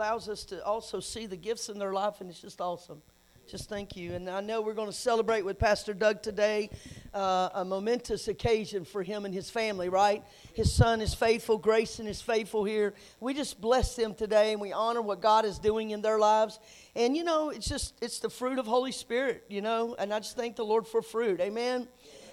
[0.00, 3.02] allows us to also see the gifts in their life, and it's just awesome.
[3.46, 4.14] Just thank you.
[4.14, 6.70] And I know we're going to celebrate with Pastor Doug today
[7.12, 10.24] uh, a momentous occasion for him and his family, right?
[10.54, 12.94] His son is faithful, Grayson is faithful here.
[13.20, 16.58] We just bless them today and we honor what God is doing in their lives.
[16.96, 20.20] And you know, it's just, it's the fruit of Holy Spirit, you know, and I
[20.20, 21.40] just thank the Lord for fruit.
[21.40, 21.88] Amen.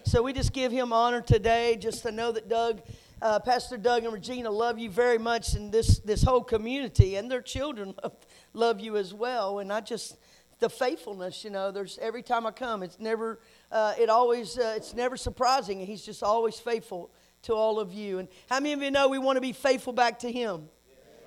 [0.05, 2.79] So we just give him honor today, just to know that Doug.
[3.19, 7.31] Uh, Pastor Doug and Regina love you very much, and this this whole community and
[7.31, 7.95] their children
[8.53, 9.57] love, you as well.
[9.57, 10.17] And I just
[10.59, 13.39] the faithfulness, you know, there's every time I come, it's never,
[13.71, 15.79] uh, it always, uh, it's never surprising.
[15.85, 17.11] He's just always faithful
[17.43, 18.19] to all of you.
[18.19, 20.69] And how many of you know we want to be faithful back to Him?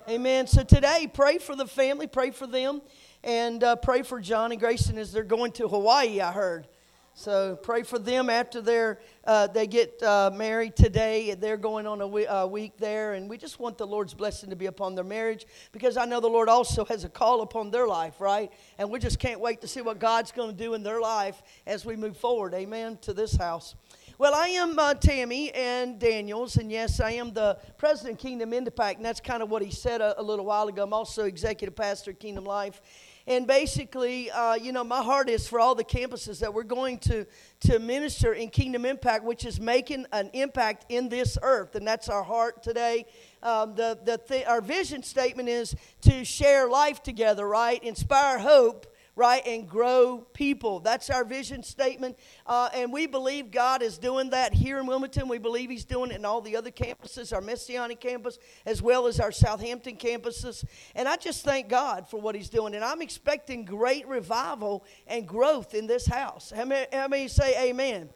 [0.09, 0.47] Amen.
[0.47, 2.83] So today, pray for the family, pray for them,
[3.23, 6.67] and uh, pray for John and Grayson as they're going to Hawaii, I heard.
[7.15, 11.35] So pray for them after they're, uh, they get uh, married today.
[11.35, 14.57] They're going on a uh, week there, and we just want the Lord's blessing to
[14.57, 17.87] be upon their marriage because I know the Lord also has a call upon their
[17.87, 18.51] life, right?
[18.79, 21.43] And we just can't wait to see what God's going to do in their life
[21.67, 22.55] as we move forward.
[22.55, 22.99] Amen.
[23.03, 23.75] To this house.
[24.21, 28.53] Well, I am uh, Tammy and Daniels, and yes, I am the president of Kingdom
[28.53, 30.85] Impact, and that's kind of what he said a, a little while ago.
[30.85, 32.83] I'm also executive pastor of Kingdom Life.
[33.27, 36.99] And basically, uh, you know, my heart is for all the campuses that we're going
[37.01, 37.27] to,
[37.61, 41.75] to minister in Kingdom Impact, which is making an impact in this earth.
[41.75, 43.07] And that's our heart today.
[43.43, 47.83] Um, the, the th- our vision statement is to share life together, right?
[47.83, 48.87] Inspire hope
[49.21, 50.81] right, and grow people.
[50.81, 52.19] That's our vision statement.
[52.47, 55.29] Uh, and we believe God is doing that here in Wilmington.
[55.29, 59.07] We believe He's doing it in all the other campuses, our Messianic campus, as well
[59.07, 60.65] as our Southampton campuses.
[60.95, 62.75] And I just thank God for what He's doing.
[62.75, 66.51] And I'm expecting great revival and growth in this house.
[66.55, 68.09] How many, how many say amen?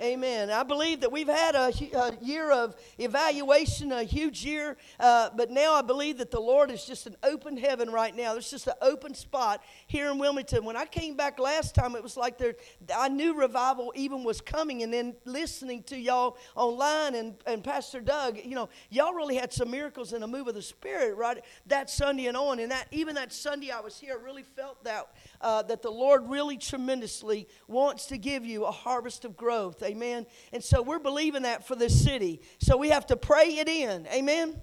[0.00, 0.50] Amen.
[0.50, 5.50] I believe that we've had a, a year of evaluation, a huge year, uh, but
[5.50, 8.32] now I believe that the Lord is just an open heaven right now.
[8.32, 10.64] There's just an open spot here in Wilmington.
[10.64, 12.54] When I came back last time, it was like there,
[12.94, 18.00] I knew revival even was coming, and then listening to y'all online and, and Pastor
[18.00, 21.38] Doug, you know, y'all really had some miracles and a move of the Spirit right
[21.66, 22.58] that Sunday and on.
[22.58, 25.08] And that even that Sunday I was here, I really felt that
[25.40, 29.82] uh, that the Lord really tremendously wants to give you a harvest of growth.
[29.82, 30.26] Amen.
[30.52, 32.40] And so we're believing that for this city.
[32.58, 34.06] So we have to pray it in.
[34.08, 34.60] Amen.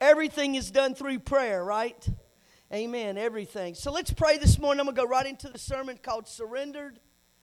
[0.00, 2.08] Everything is done through prayer, right?
[2.72, 3.18] Amen.
[3.18, 3.74] Everything.
[3.74, 4.80] So let's pray this morning.
[4.80, 6.98] I'm going to go right into the sermon called Surrendered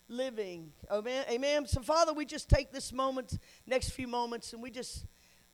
[0.07, 0.73] Living.
[0.89, 1.23] Amen.
[1.29, 1.67] Amen.
[1.67, 5.05] So, Father, we just take this moment, next few moments, and we just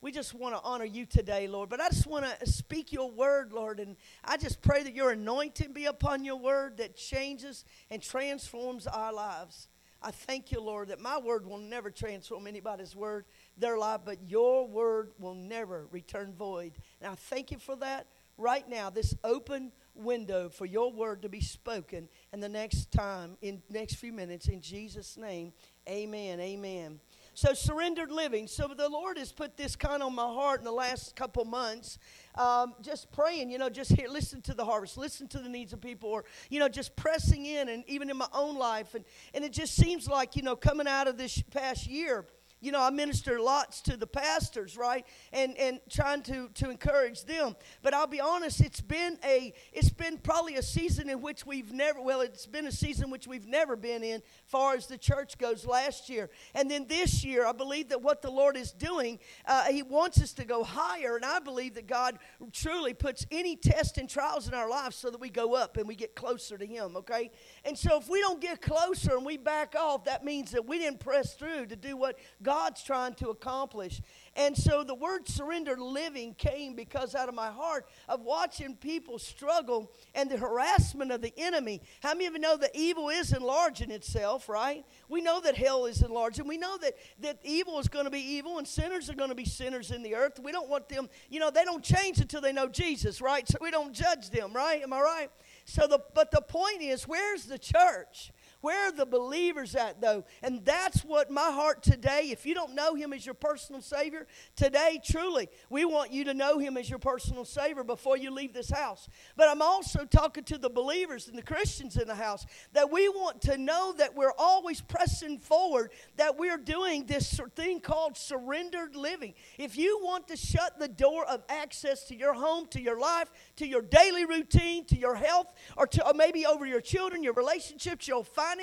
[0.06, 1.68] we just want to honor you today, Lord.
[1.68, 3.80] But I just want to speak your word, Lord.
[3.80, 8.86] And I just pray that your anointing be upon your word that changes and transforms
[8.86, 9.68] our lives.
[10.04, 13.26] I thank you, Lord, that my word will never transform anybody's word,
[13.58, 16.74] their life, but your word will never return void.
[17.02, 18.06] And I thank you for that
[18.38, 23.38] right now, this open window for your word to be spoken in the next time,
[23.42, 24.50] in next few minutes.
[24.50, 25.52] In Jesus' name,
[25.90, 26.40] amen.
[26.40, 27.00] Amen.
[27.38, 28.47] So, surrendered living.
[28.47, 32.00] So, the Lord has put this kind on my heart in the last couple months.
[32.35, 35.74] Um, just praying, you know, just here, listen to the harvest, listen to the needs
[35.74, 38.95] of people, or, you know, just pressing in, and even in my own life.
[38.95, 39.03] And,
[39.34, 42.25] and it just seems like, you know, coming out of this past year,
[42.66, 45.06] you know, I minister lots to the pastors, right?
[45.31, 47.56] And and trying to to encourage them.
[47.84, 51.72] But I'll be honest, it's been a it's been probably a season in which we've
[51.72, 55.38] never well, it's been a season which we've never been in far as the church
[55.38, 56.31] goes last year.
[56.56, 60.20] And then this year, I believe that what the Lord is doing, uh, He wants
[60.20, 61.16] us to go higher.
[61.16, 62.18] And I believe that God
[62.52, 65.88] truly puts any test and trials in our lives so that we go up and
[65.88, 67.30] we get closer to Him, okay?
[67.64, 70.80] And so if we don't get closer and we back off, that means that we
[70.80, 74.02] didn't press through to do what God God's trying to accomplish.
[74.34, 79.20] And so the word surrender living came because out of my heart of watching people
[79.20, 81.82] struggle and the harassment of the enemy.
[82.02, 84.86] How many of you know that evil is enlarging itself, right?
[85.10, 86.48] We know that hell is enlarging.
[86.48, 89.36] We know that, that evil is going to be evil and sinners are going to
[89.36, 90.40] be sinners in the earth.
[90.42, 93.46] We don't want them, you know, they don't change until they know Jesus, right?
[93.46, 94.81] So we don't judge them, right?
[94.81, 95.30] Am I right?
[95.66, 98.31] So the but the point is, where's the church?
[98.65, 100.23] Where are the believers at, though?
[100.41, 104.25] And that's what my heart today, if you don't know Him as your personal Savior,
[104.56, 108.53] today, truly, we want you to know Him as your personal Savior before you leave
[108.56, 109.07] this house.
[109.35, 113.07] But I'm also talking to the believers and the Christians in the house that we
[113.07, 118.95] want to know that we're always pressing forward, that we're doing this thing called surrendered
[118.95, 119.35] living.
[119.59, 123.31] If you want to shut the door of access to your home, to your life,
[123.57, 127.33] to your daily routine, to your health, or to or maybe over your children, your
[127.33, 128.55] relationships, your finances,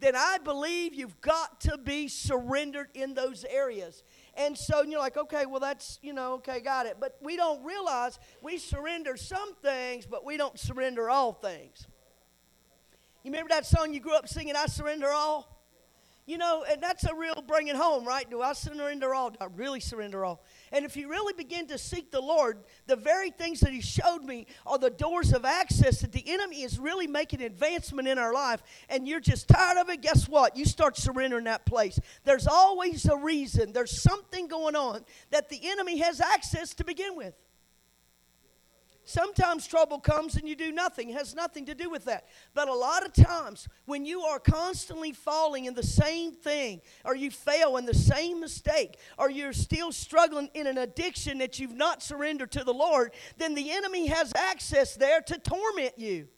[0.00, 4.02] then I believe you've got to be surrendered in those areas.
[4.34, 6.96] And so you're like, okay, well, that's, you know, okay, got it.
[7.00, 11.86] But we don't realize we surrender some things, but we don't surrender all things.
[13.22, 15.61] You remember that song you grew up singing, I Surrender All?
[16.24, 18.30] You know, and that's a real bringing home, right?
[18.30, 19.30] Do I surrender all?
[19.30, 20.44] Do I really surrender all?
[20.70, 24.22] And if you really begin to seek the Lord, the very things that He showed
[24.22, 28.32] me are the doors of access that the enemy is really making advancement in our
[28.32, 30.56] life, and you're just tired of it, guess what?
[30.56, 31.98] You start surrendering that place.
[32.22, 37.16] There's always a reason, there's something going on that the enemy has access to begin
[37.16, 37.34] with.
[39.04, 41.10] Sometimes trouble comes and you do nothing.
[41.10, 42.28] It has nothing to do with that.
[42.54, 47.16] But a lot of times, when you are constantly falling in the same thing, or
[47.16, 51.74] you fail in the same mistake, or you're still struggling in an addiction that you've
[51.74, 56.28] not surrendered to the Lord, then the enemy has access there to torment you.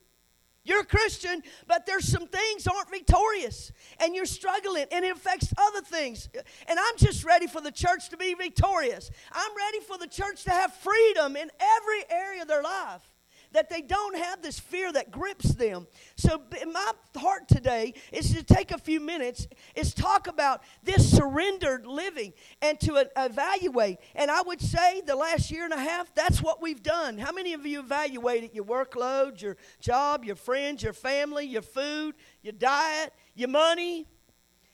[0.65, 3.71] You're a Christian, but there's some things aren't victorious
[4.01, 6.29] and you're struggling and it affects other things.
[6.69, 9.11] And I'm just ready for the church to be victorious.
[9.31, 13.14] I'm ready for the church to have freedom in every area of their life
[13.55, 15.87] that they don't have this fear that grips them.
[16.17, 21.87] So, my heart today is to take a few minutes, is talk about this surrendered
[21.87, 23.99] living and to evaluate.
[24.15, 27.17] And I would say the last year and a half, that's what we've done.
[27.17, 32.17] How many of you evaluated your workload, your job, your friends, your family, your food,
[32.43, 34.07] your diet, your money?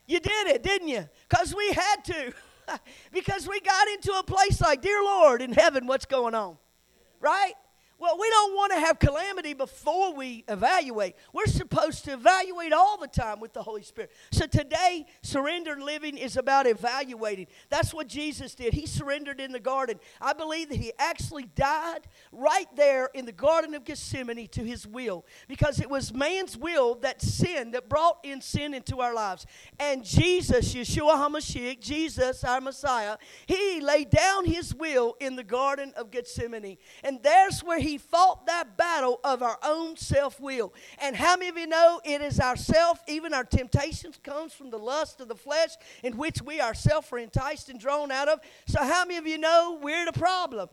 [0.07, 1.09] You did it, didn't you?
[1.29, 2.33] Because we had to.
[3.13, 6.57] because we got into a place like, Dear Lord, in heaven, what's going on?
[7.21, 7.53] Right?
[8.01, 11.17] Well, we don't want to have calamity before we evaluate.
[11.35, 14.11] We're supposed to evaluate all the time with the Holy Spirit.
[14.33, 17.49] So today, surrendered living is about evaluating.
[17.69, 18.73] That's what Jesus did.
[18.73, 20.01] He surrendered in the garden.
[20.19, 24.87] I believe that he actually died right there in the Garden of Gethsemane to his
[24.87, 29.45] will because it was man's will that sin, that brought in sin into our lives.
[29.79, 35.93] And Jesus, Yeshua HaMashiach, Jesus, our Messiah, he laid down his will in the Garden
[35.99, 36.79] of Gethsemane.
[37.05, 40.73] And there's where he he fought that battle of our own self-will.
[41.03, 44.79] And how many of you know it is ourself, even our temptations comes from the
[44.79, 45.71] lust of the flesh
[46.05, 48.39] in which we ourselves are enticed and drawn out of.
[48.67, 50.69] So how many of you know we're the problem?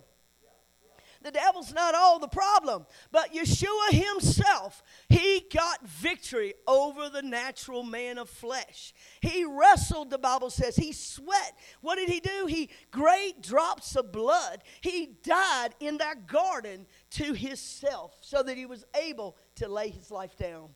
[1.24, 7.84] The devil's not all the problem, but Yeshua himself, he got victory over the natural
[7.84, 8.94] man of flesh.
[9.22, 10.75] He wrestled, the Bible says.
[10.75, 11.54] He sweat.
[11.81, 12.46] What did he do?
[12.48, 14.64] He great drops of blood.
[14.81, 16.86] He died in that garden
[17.18, 20.69] to himself so that he was able to lay his life down.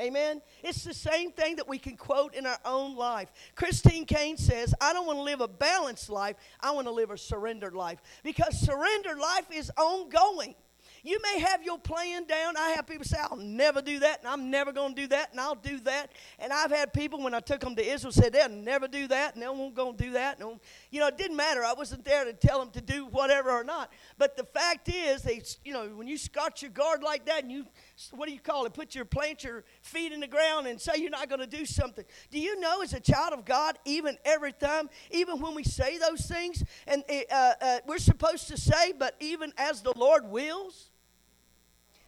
[0.00, 0.40] Amen.
[0.62, 3.30] It's the same thing that we can quote in our own life.
[3.54, 7.10] Christine Kane says, I don't want to live a balanced life, I want to live
[7.10, 8.00] a surrendered life.
[8.22, 10.54] Because surrendered life is ongoing.
[11.04, 12.56] You may have your plan down.
[12.56, 15.32] I have people say, I'll never do that, and I'm never going to do that,
[15.32, 16.12] and I'll do that.
[16.38, 19.34] And I've had people, when I took them to Israel, said they'll never do that,
[19.34, 20.38] and they won't go do that.
[20.38, 20.60] And
[20.92, 21.64] you know, it didn't matter.
[21.64, 23.92] I wasn't there to tell them to do whatever or not.
[24.16, 27.50] But the fact is, they, you know, when you scotch your guard like that, and
[27.50, 27.66] you,
[28.12, 28.72] what do you call it?
[28.72, 31.66] Put your, plant your feet in the ground and say you're not going to do
[31.66, 32.04] something.
[32.30, 35.98] Do you know, as a child of God, even every time, even when we say
[35.98, 40.90] those things, and uh, uh, we're supposed to say, but even as the Lord wills,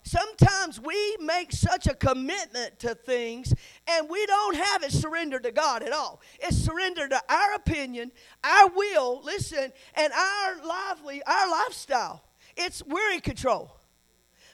[0.04, 3.54] Sometimes we make such a commitment to things
[3.88, 6.20] and we don't have it surrendered to God at all.
[6.40, 8.12] It's surrendered to our opinion,
[8.44, 12.22] our will, listen, and our lively, our lifestyle.
[12.54, 13.74] It's we're in control.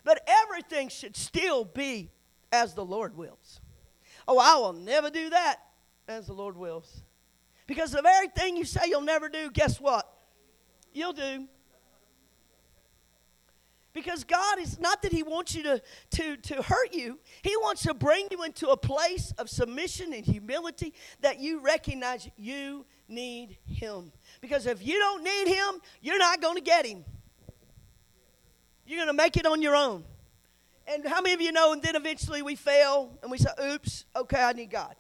[0.04, 2.12] But everything should still be
[2.52, 3.60] as the Lord wills.
[4.28, 5.56] Oh, I will never do that
[6.06, 7.02] as the Lord wills.
[7.66, 10.08] Because the very thing you say you'll never do, guess what?
[10.92, 11.48] You'll do.
[13.92, 15.82] Because God is not that He wants you to,
[16.12, 20.24] to, to hurt you, He wants to bring you into a place of submission and
[20.24, 24.12] humility that you recognize you need Him.
[24.40, 27.04] Because if you don't need Him, you're not going to get Him.
[28.86, 30.04] You're going to make it on your own.
[30.86, 34.04] And how many of you know, and then eventually we fail and we say, oops,
[34.16, 34.94] okay, I need God.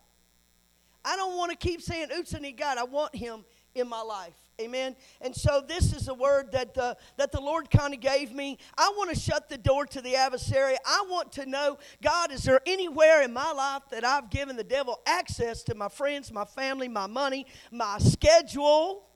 [1.04, 2.78] I don't want to keep saying, oops, I need God.
[2.78, 3.44] I want Him
[3.74, 4.34] in my life.
[4.60, 4.94] Amen.
[5.20, 8.58] And so this is a word that uh, that the Lord kind of gave me.
[8.76, 10.76] I want to shut the door to the adversary.
[10.84, 14.64] I want to know, God, is there anywhere in my life that I've given the
[14.64, 19.06] devil access to my friends, my family, my money, my schedule?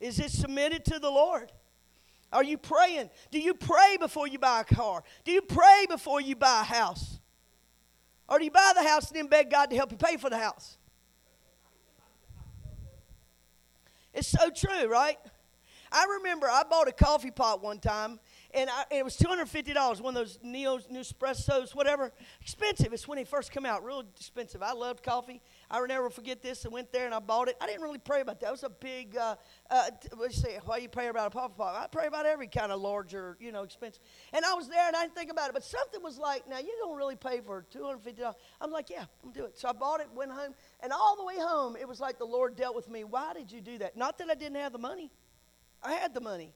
[0.00, 1.52] Is it submitted to the Lord?
[2.32, 3.10] Are you praying?
[3.30, 5.02] Do you pray before you buy a car?
[5.24, 7.18] Do you pray before you buy a house?
[8.28, 10.28] Or do you buy the house and then beg God to help you pay for
[10.28, 10.78] the house?
[14.16, 15.18] It's so true, right?
[15.92, 18.18] I remember I bought a coffee pot one time,
[18.54, 22.10] and, I, and it was $250, one of those Neos, Nespressos, whatever.
[22.40, 22.94] Expensive.
[22.94, 24.62] It's when they first come out, real expensive.
[24.62, 25.42] I loved coffee.
[25.70, 26.64] I will never forget this.
[26.64, 27.56] I went there and I bought it.
[27.60, 28.48] I didn't really pray about that.
[28.48, 29.34] It was a big, uh,
[29.70, 31.76] uh, what you say, why you pray about a pop pop?
[31.80, 33.98] I pray about every kind of larger, you know, expense.
[34.32, 36.58] And I was there and I didn't think about it, but something was like, now
[36.58, 38.34] you don't really pay for $250.
[38.60, 39.58] I'm like, yeah, I'm do it.
[39.58, 42.24] So I bought it, went home, and all the way home, it was like the
[42.24, 43.04] Lord dealt with me.
[43.04, 43.96] Why did you do that?
[43.96, 45.10] Not that I didn't have the money.
[45.82, 46.54] I had the money.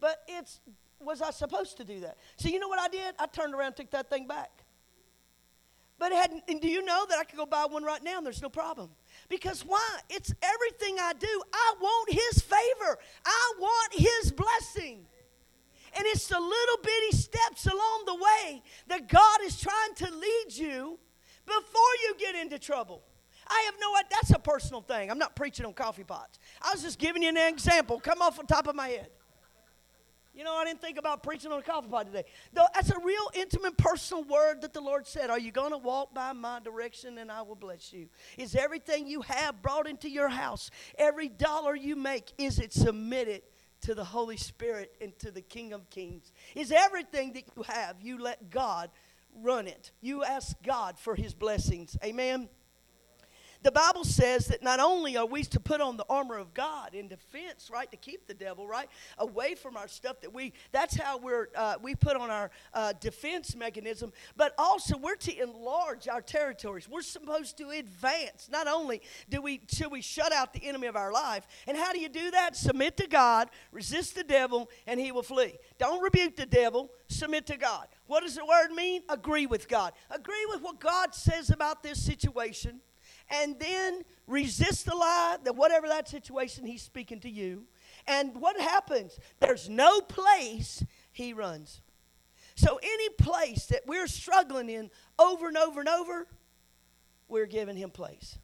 [0.00, 0.60] But it's
[1.00, 2.16] was I supposed to do that?
[2.36, 3.14] So you know what I did?
[3.18, 4.50] I turned around took that thing back.
[6.02, 8.42] But had, do you know that I could go buy one right now and there's
[8.42, 8.90] no problem?
[9.28, 10.00] Because why?
[10.10, 11.42] It's everything I do.
[11.52, 12.98] I want His favor.
[13.24, 15.06] I want His blessing.
[15.96, 20.46] And it's the little bitty steps along the way that God is trying to lead
[20.48, 20.98] you
[21.46, 23.04] before you get into trouble.
[23.46, 25.08] I have no That's a personal thing.
[25.08, 26.40] I'm not preaching on coffee pots.
[26.60, 28.00] I was just giving you an example.
[28.00, 29.10] Come off the top of my head.
[30.34, 32.24] You know, I didn't think about preaching on a coffee pot today.
[32.54, 35.28] Though that's a real intimate, personal word that the Lord said.
[35.28, 38.08] Are you going to walk by my direction and I will bless you?
[38.38, 43.42] Is everything you have brought into your house, every dollar you make, is it submitted
[43.82, 46.32] to the Holy Spirit and to the King of Kings?
[46.54, 48.90] Is everything that you have, you let God
[49.34, 49.92] run it?
[50.00, 51.96] You ask God for his blessings.
[52.02, 52.48] Amen.
[53.62, 56.94] The Bible says that not only are we to put on the armor of God
[56.94, 58.88] in defense, right, to keep the devil, right,
[59.18, 62.92] away from our stuff that we, that's how we're, uh, we put on our uh,
[63.00, 66.88] defense mechanism, but also we're to enlarge our territories.
[66.88, 68.48] We're supposed to advance.
[68.50, 71.92] Not only do we, should we shut out the enemy of our life, and how
[71.92, 72.56] do you do that?
[72.56, 75.54] Submit to God, resist the devil, and he will flee.
[75.78, 77.86] Don't rebuke the devil, submit to God.
[78.06, 79.02] What does the word mean?
[79.08, 79.92] Agree with God.
[80.10, 82.80] Agree with what God says about this situation
[83.30, 87.64] and then resist the lie that whatever that situation he's speaking to you.
[88.06, 89.18] And what happens?
[89.40, 91.80] There's no place he runs.
[92.54, 96.26] So, any place that we're struggling in over and over and over,
[97.28, 98.38] we're giving him place.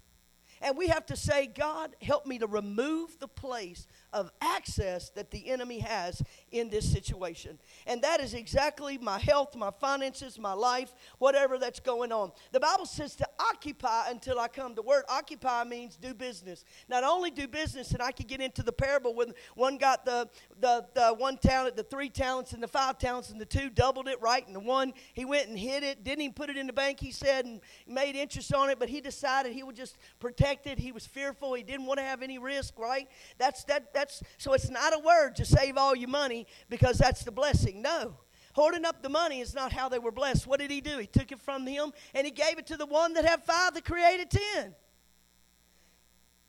[0.61, 5.30] And we have to say, God, help me to remove the place of access that
[5.30, 7.58] the enemy has in this situation.
[7.86, 12.32] And that is exactly my health, my finances, my life, whatever that's going on.
[12.52, 14.74] The Bible says to occupy until I come.
[14.74, 16.64] The word occupy means do business.
[16.88, 20.28] Not only do business, and I could get into the parable when one got the,
[20.60, 24.08] the, the one talent, the three talents, and the five talents, and the two doubled
[24.08, 24.46] it, right?
[24.46, 27.00] And the one, he went and hid it, didn't even put it in the bank,
[27.00, 30.78] he said, and made interest on it, but he decided he would just protect it.
[30.78, 31.54] He was fearful.
[31.54, 33.08] He didn't want to have any risk, right?
[33.38, 37.25] That's that that's so it's not a word to save all your money because that's
[37.25, 37.83] the blessing.
[37.83, 38.14] No.
[38.55, 40.47] Hoarding up the money is not how they were blessed.
[40.47, 40.99] What did he do?
[40.99, 43.75] He took it from him and he gave it to the one that had five
[43.75, 44.75] that created ten.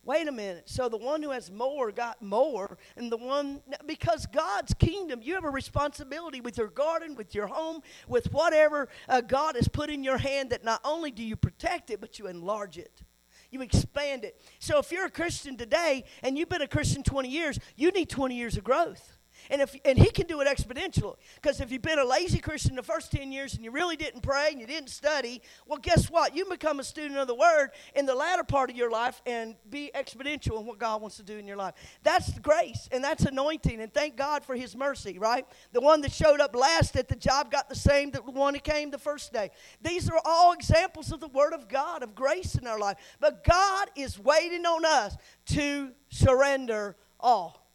[0.04, 0.70] Wait a minute.
[0.70, 5.36] So the one who has more got more, and the one, because God's kingdom, you
[5.36, 9.90] have a responsibility with your garden, with your home, with whatever uh, God has put
[9.90, 13.04] in your hand that not only do you protect it, but you enlarge it
[13.52, 14.42] you expand it.
[14.60, 18.10] So if you're a Christian today and you've been a Christian 20 years, you need
[18.10, 19.19] 20 years of growth.
[19.50, 21.16] And if and he can do it exponentially.
[21.36, 24.22] Because if you've been a lazy Christian the first 10 years and you really didn't
[24.22, 26.36] pray and you didn't study, well, guess what?
[26.36, 29.56] You become a student of the word in the latter part of your life and
[29.70, 31.74] be exponential in what God wants to do in your life.
[32.04, 33.82] That's grace and that's anointing.
[33.82, 35.46] And thank God for his mercy, right?
[35.72, 38.54] The one that showed up last at the job got the same that the one
[38.54, 39.52] who came the first day.
[39.82, 42.98] These are all examples of the word of God, of grace in our life.
[43.20, 47.69] But God is waiting on us to surrender all.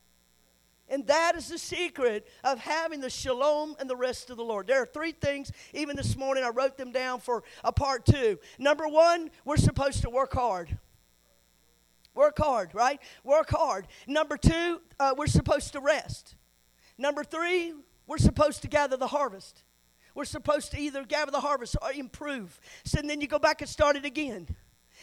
[0.94, 4.68] And that is the secret of having the shalom and the rest of the Lord.
[4.68, 8.38] There are three things, even this morning, I wrote them down for a part two.
[8.60, 10.78] Number one, we're supposed to work hard.
[12.14, 13.00] Work hard, right?
[13.24, 13.88] Work hard.
[14.06, 16.36] Number two, uh, we're supposed to rest.
[16.96, 17.74] Number three,
[18.06, 19.64] we're supposed to gather the harvest.
[20.14, 22.60] We're supposed to either gather the harvest or improve.
[22.84, 24.46] So then you go back and start it again.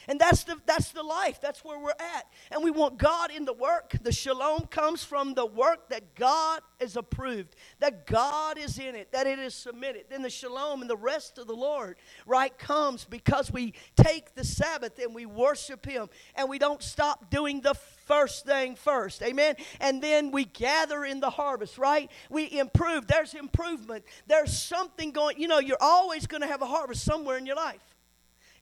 [0.07, 1.39] And that's the, that's the life.
[1.41, 2.27] That's where we're at.
[2.51, 3.95] And we want God in the work.
[4.01, 9.11] The shalom comes from the work that God is approved, that God is in it,
[9.11, 10.05] that it is submitted.
[10.09, 14.43] Then the shalom and the rest of the Lord, right, comes because we take the
[14.43, 19.21] Sabbath and we worship Him and we don't stop doing the first thing first.
[19.21, 19.55] Amen.
[19.79, 22.09] And then we gather in the harvest, right?
[22.29, 23.07] We improve.
[23.07, 24.03] There's improvement.
[24.27, 27.55] There's something going, you know, you're always going to have a harvest somewhere in your
[27.55, 27.90] life.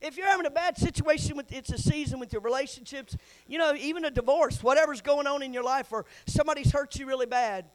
[0.00, 3.16] If you're having a bad situation with it's a season with your relationships,
[3.46, 7.06] you know, even a divorce, whatever's going on in your life, or somebody's hurt you
[7.06, 7.66] really bad.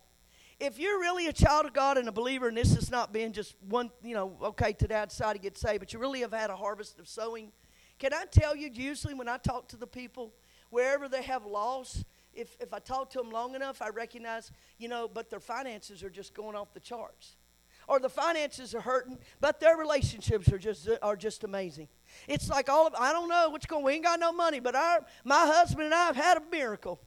[0.60, 3.34] If you're really a child of God and a believer, and this is not being
[3.34, 6.32] just one, you know, okay, to that side to get saved, but you really have
[6.32, 7.52] had a harvest of sowing,
[8.00, 10.34] can I tell you, usually when I talk to the people,
[10.70, 12.04] wherever they have loss,
[12.34, 16.04] if, if I talk to them long enough, I recognize, you know, but their finances
[16.04, 17.36] are just going off the charts.
[17.88, 21.88] Or the finances are hurting, but their relationships are just are just amazing.
[22.28, 23.82] It's like all of I don't know what's going.
[23.82, 23.86] On.
[23.86, 27.00] We ain't got no money, but our my husband and I have had a miracle.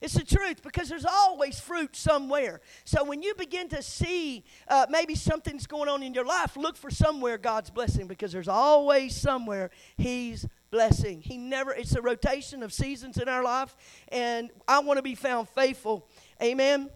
[0.00, 2.60] It's the truth because there's always fruit somewhere.
[2.84, 6.76] So when you begin to see uh, maybe something's going on in your life, look
[6.76, 11.20] for somewhere God's blessing because there's always somewhere He's blessing.
[11.20, 13.74] He never, it's a rotation of seasons in our life,
[14.08, 16.08] and I want to be found faithful.
[16.40, 16.90] Amen.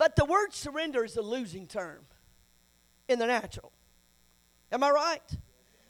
[0.00, 1.98] But the word surrender is a losing term
[3.06, 3.70] in the natural.
[4.72, 5.36] Am I right?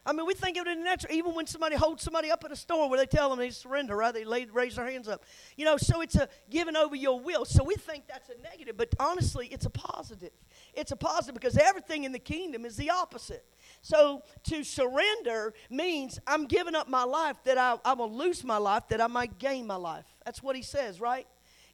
[0.05, 1.13] I mean, we think of it in the natural.
[1.13, 3.95] Even when somebody holds somebody up at a store where they tell them they surrender,
[3.95, 4.13] right?
[4.13, 5.23] They lay, raise their hands up.
[5.55, 7.45] You know, so it's a giving over your will.
[7.45, 10.33] So we think that's a negative, but honestly, it's a positive.
[10.73, 13.45] It's a positive because everything in the kingdom is the opposite.
[13.81, 18.57] So to surrender means I'm giving up my life that I, I will lose my
[18.57, 20.03] life that I might gain my life.
[20.25, 21.27] That's what he says, right?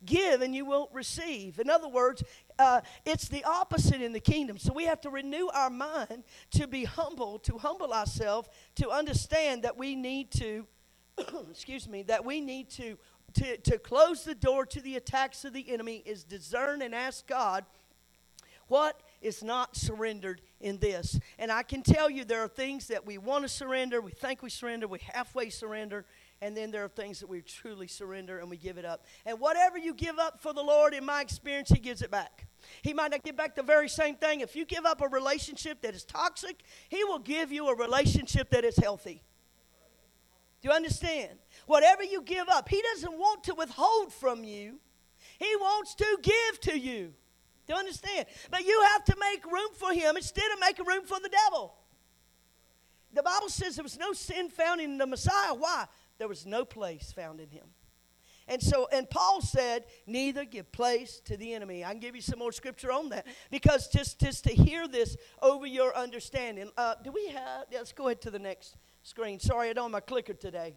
[0.05, 1.59] Give and you will receive.
[1.59, 2.23] In other words,
[2.59, 4.57] uh, it's the opposite in the kingdom.
[4.57, 9.63] So we have to renew our mind to be humble, to humble ourselves, to understand
[9.63, 10.65] that we need to,
[11.49, 12.97] excuse me, that we need to,
[13.35, 17.27] to, to close the door to the attacks of the enemy, is discern and ask
[17.27, 17.65] God
[18.67, 21.19] what is not surrendered in this.
[21.39, 24.41] And I can tell you there are things that we want to surrender, we think
[24.41, 26.05] we surrender, we halfway surrender,
[26.41, 29.05] and then there are things that we truly surrender and we give it up.
[29.25, 32.47] And whatever you give up for the Lord, in my experience, He gives it back.
[32.83, 34.41] He might not give back the very same thing.
[34.41, 38.51] If you give up a relationship that is toxic, He will give you a relationship
[38.51, 39.23] that is healthy.
[40.61, 41.39] Do you understand?
[41.65, 44.79] Whatever you give up, He doesn't want to withhold from you,
[45.39, 47.13] He wants to give to you.
[47.65, 48.27] Do you understand?
[48.49, 51.73] But you have to make room for Him instead of making room for the devil.
[53.13, 55.53] The Bible says there was no sin found in the Messiah.
[55.53, 55.85] Why?
[56.17, 57.67] There was no place found in him.
[58.47, 61.83] And so, and Paul said, neither give place to the enemy.
[61.83, 65.17] I can give you some more scripture on that because just, just to hear this
[65.41, 66.71] over your understanding.
[66.77, 69.39] Uh, do we have, let's go ahead to the next screen.
[69.39, 70.75] Sorry, I don't have my clicker today.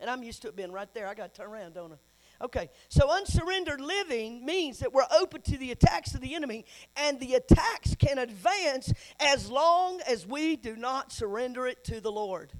[0.00, 1.06] And I'm used to it being right there.
[1.06, 1.96] I got to turn around, don't I?
[2.44, 7.18] Okay, so unsurrendered living means that we're open to the attacks of the enemy, and
[7.18, 12.52] the attacks can advance as long as we do not surrender it to the Lord.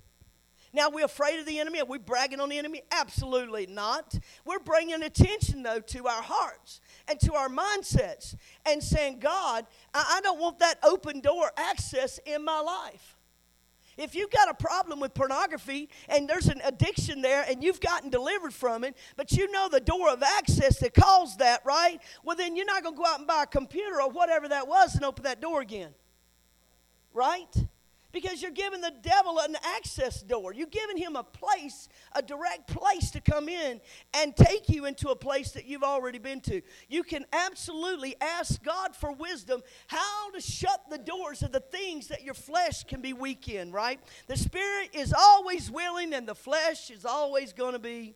[0.77, 1.81] Now, we're afraid of the enemy.
[1.81, 2.83] Are we bragging on the enemy?
[2.93, 4.15] Absolutely not.
[4.45, 8.37] We're bringing attention, though, to our hearts and to our mindsets
[8.67, 13.17] and saying, God, I don't want that open door access in my life.
[13.97, 18.11] If you've got a problem with pornography and there's an addiction there and you've gotten
[18.11, 21.99] delivered from it, but you know the door of access that caused that, right?
[22.23, 24.69] Well, then you're not going to go out and buy a computer or whatever that
[24.69, 25.95] was and open that door again.
[27.15, 27.67] Right?
[28.13, 30.55] Because you're giving the devil an access door.
[30.55, 33.81] You're giving him a place, a direct place to come in
[34.15, 36.63] and take you into a place that you've already been to.
[36.89, 42.09] You can absolutely ask God for wisdom how to shut the doors of the things
[42.09, 44.01] that your flesh can be weak in, right?
[44.29, 48.15] The spirit is always willing and the flesh is always going to be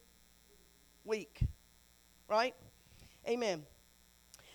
[1.04, 1.40] weak,
[2.28, 2.54] right?
[3.28, 3.64] Amen.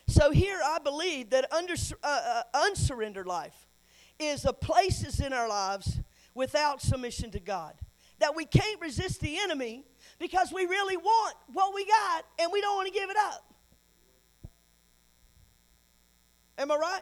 [0.07, 3.64] So here I believe that under, uh, uh, unsurrendered life
[4.19, 5.99] is the places in our lives
[6.33, 7.73] without submission to God.
[8.19, 9.85] That we can't resist the enemy
[10.19, 13.53] because we really want what we got and we don't want to give it up.
[16.57, 17.01] Am I right?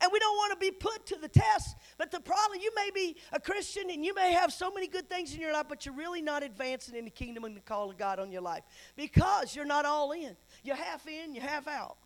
[0.00, 1.76] And we don't want to be put to the test.
[1.96, 5.08] But the problem, you may be a Christian and you may have so many good
[5.08, 7.90] things in your life, but you're really not advancing in the kingdom and the call
[7.90, 8.62] of God on your life
[8.94, 10.36] because you're not all in.
[10.62, 11.96] You're half in, you're half out.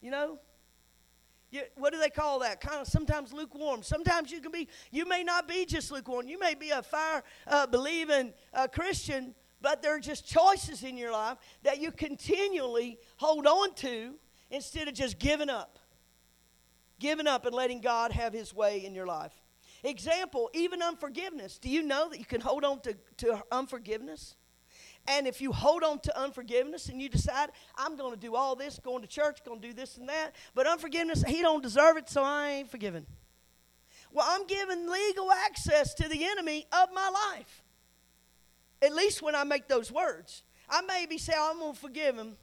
[0.00, 0.38] You know?
[1.54, 2.60] You, what do they call that?
[2.60, 3.84] Kind of sometimes lukewarm.
[3.84, 6.26] Sometimes you can be, you may not be just lukewarm.
[6.26, 10.98] You may be a fire uh, believing uh, Christian, but there are just choices in
[10.98, 14.16] your life that you continually hold on to
[14.50, 15.78] instead of just giving up.
[16.98, 19.32] Giving up and letting God have His way in your life.
[19.84, 21.58] Example, even unforgiveness.
[21.58, 24.34] Do you know that you can hold on to, to unforgiveness?
[25.06, 28.56] And if you hold on to unforgiveness and you decide, I'm going to do all
[28.56, 31.96] this, going to church, going to do this and that, but unforgiveness, he don't deserve
[31.98, 33.06] it, so I ain't forgiven.
[34.12, 37.62] Well, I'm giving legal access to the enemy of my life.
[38.80, 40.42] At least when I make those words.
[40.70, 42.36] I maybe say, I'm going to forgive him.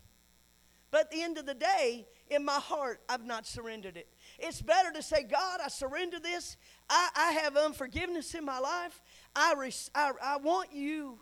[0.92, 4.08] But at the end of the day, in my heart, I've not surrendered it.
[4.38, 6.58] It's better to say, God, I surrender this.
[6.90, 9.02] I, I have unforgiveness in my life.
[9.36, 11.20] I, res- I, I want you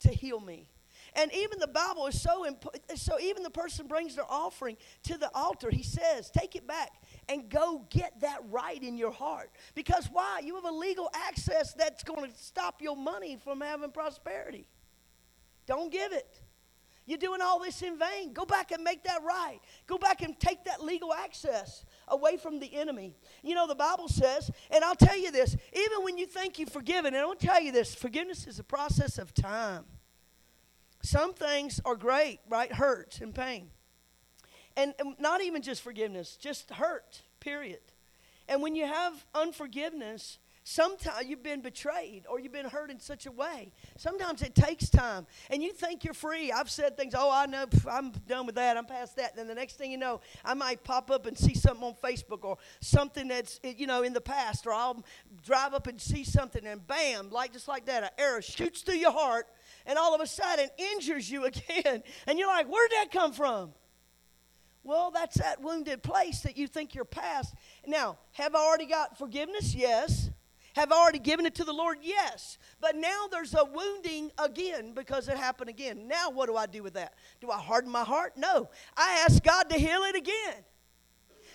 [0.00, 0.68] to heal me.
[1.14, 2.84] And even the Bible is so important.
[2.98, 6.90] So even the person brings their offering to the altar, he says, take it back
[7.28, 9.50] and go get that right in your heart.
[9.74, 10.40] Because why?
[10.42, 14.66] You have a legal access that's going to stop your money from having prosperity.
[15.66, 16.40] Don't give it.
[17.04, 18.32] You're doing all this in vain.
[18.32, 19.58] Go back and make that right.
[19.86, 23.16] Go back and take that legal access away from the enemy.
[23.42, 26.70] You know, the Bible says, and I'll tell you this, even when you think you've
[26.70, 29.84] forgiven, and I'll tell you this forgiveness is a process of time.
[31.02, 32.72] Some things are great, right?
[32.72, 33.70] Hurt and pain.
[34.76, 37.80] And, not even just forgiveness, just hurt, period.
[38.48, 43.26] And when you have unforgiveness, Sometimes you've been betrayed or you've been hurt in such
[43.26, 43.72] a way.
[43.96, 45.26] Sometimes it takes time.
[45.50, 46.52] And you think you're free.
[46.52, 49.34] I've said things, oh, I know, I'm done with that, I'm past that.
[49.34, 52.44] Then the next thing you know, I might pop up and see something on Facebook
[52.44, 54.66] or something that's, you know, in the past.
[54.66, 55.04] Or I'll
[55.44, 58.96] drive up and see something and bam, like just like that, an arrow shoots through
[58.96, 59.48] your heart
[59.86, 62.02] and all of a sudden injures you again.
[62.26, 63.72] And you're like, where'd that come from?
[64.84, 67.54] Well, that's that wounded place that you think you're past.
[67.86, 69.74] Now, have I already got forgiveness?
[69.74, 70.30] Yes.
[70.74, 71.98] Have I already given it to the Lord?
[72.02, 72.58] Yes.
[72.80, 76.08] But now there's a wounding again because it happened again.
[76.08, 77.14] Now, what do I do with that?
[77.40, 78.32] Do I harden my heart?
[78.36, 78.70] No.
[78.96, 80.64] I ask God to heal it again.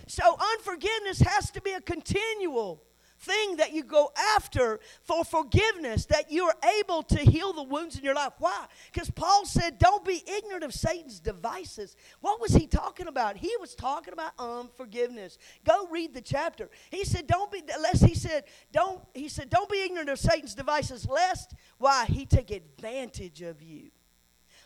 [0.08, 2.84] So, unforgiveness has to be a continual
[3.20, 8.04] thing that you go after for forgiveness, that you're able to heal the wounds in
[8.04, 8.34] your life.
[8.40, 8.66] Why?
[8.92, 11.96] Because Paul said, Don't be ignorant of Satan's devices.
[12.22, 13.38] What was he talking about?
[13.38, 15.38] He was talking about unforgiveness.
[15.66, 16.70] Go read the chapter.
[16.90, 20.56] He said, Don't be, lest he said, Don't, he said, Don't be ignorant of Satan's
[20.56, 22.06] devices, lest, why?
[22.06, 23.92] He take advantage of you.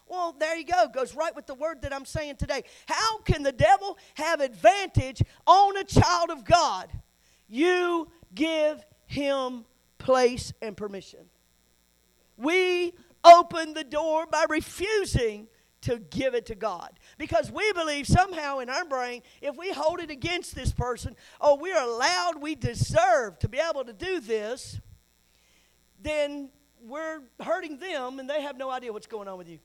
[0.07, 0.87] Well, there you go.
[0.93, 2.63] Goes right with the word that I'm saying today.
[2.85, 6.89] How can the devil have advantage on a child of God?
[7.47, 9.65] You give him
[9.97, 11.19] place and permission.
[12.37, 15.47] We open the door by refusing
[15.81, 16.91] to give it to God.
[17.17, 21.55] Because we believe somehow in our brain, if we hold it against this person, oh,
[21.55, 24.79] we're allowed, we deserve to be able to do this,
[26.01, 26.49] then
[26.83, 29.59] we're hurting them and they have no idea what's going on with you.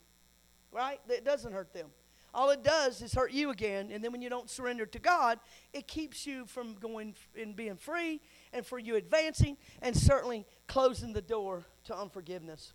[0.72, 1.00] Right?
[1.08, 1.86] It doesn't hurt them.
[2.34, 3.90] All it does is hurt you again.
[3.90, 5.38] And then when you don't surrender to God,
[5.72, 8.20] it keeps you from going and being free
[8.52, 12.72] and for you advancing and certainly closing the door to unforgiveness.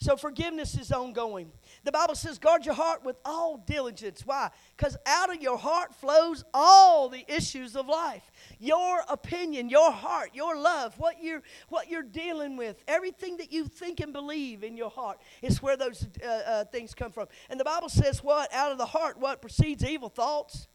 [0.00, 1.50] So forgiveness is ongoing.
[1.84, 4.22] The Bible says, guard your heart with all diligence.
[4.26, 4.50] Why?
[4.76, 8.30] Because out of your heart flows all the issues of life.
[8.58, 13.64] Your opinion, your heart, your love, what you're, what you're dealing with, everything that you
[13.64, 17.28] think and believe in your heart is where those uh, uh, things come from.
[17.48, 18.52] And the Bible says, what?
[18.52, 20.68] Out of the heart, what proceeds evil thoughts?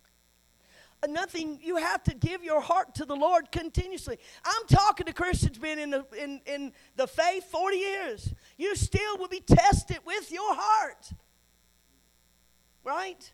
[1.07, 4.17] Nothing you have to give your heart to the lord continuously.
[4.43, 8.33] I'm talking to christians been in the, in, in the faith 40 years.
[8.57, 11.11] You still will be tested with your heart.
[12.83, 13.31] Right?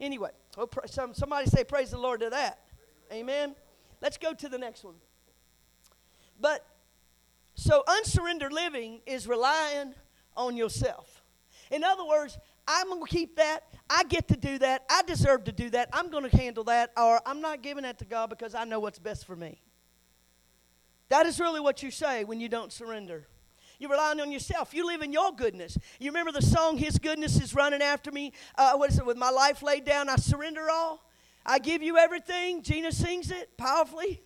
[0.00, 0.68] Anyway oh,
[1.12, 2.60] somebody say praise the lord to that.
[3.12, 3.54] Amen?
[4.00, 4.94] Let's go to the next one.
[6.40, 6.66] But
[7.54, 9.94] so unsurrendered living is relying
[10.36, 11.22] on yourself.
[11.70, 13.64] In other words I'm going to keep that.
[13.90, 14.84] I get to do that.
[14.90, 15.88] I deserve to do that.
[15.92, 16.92] I'm going to handle that.
[16.96, 19.60] Or I'm not giving that to God because I know what's best for me.
[21.08, 23.26] That is really what you say when you don't surrender.
[23.78, 24.72] You're relying on yourself.
[24.72, 25.76] You live in your goodness.
[25.98, 28.32] You remember the song, His Goodness is Running After Me?
[28.56, 29.04] Uh, what is it?
[29.04, 31.04] With my life laid down, I surrender all.
[31.44, 32.62] I give you everything.
[32.62, 34.22] Gina sings it powerfully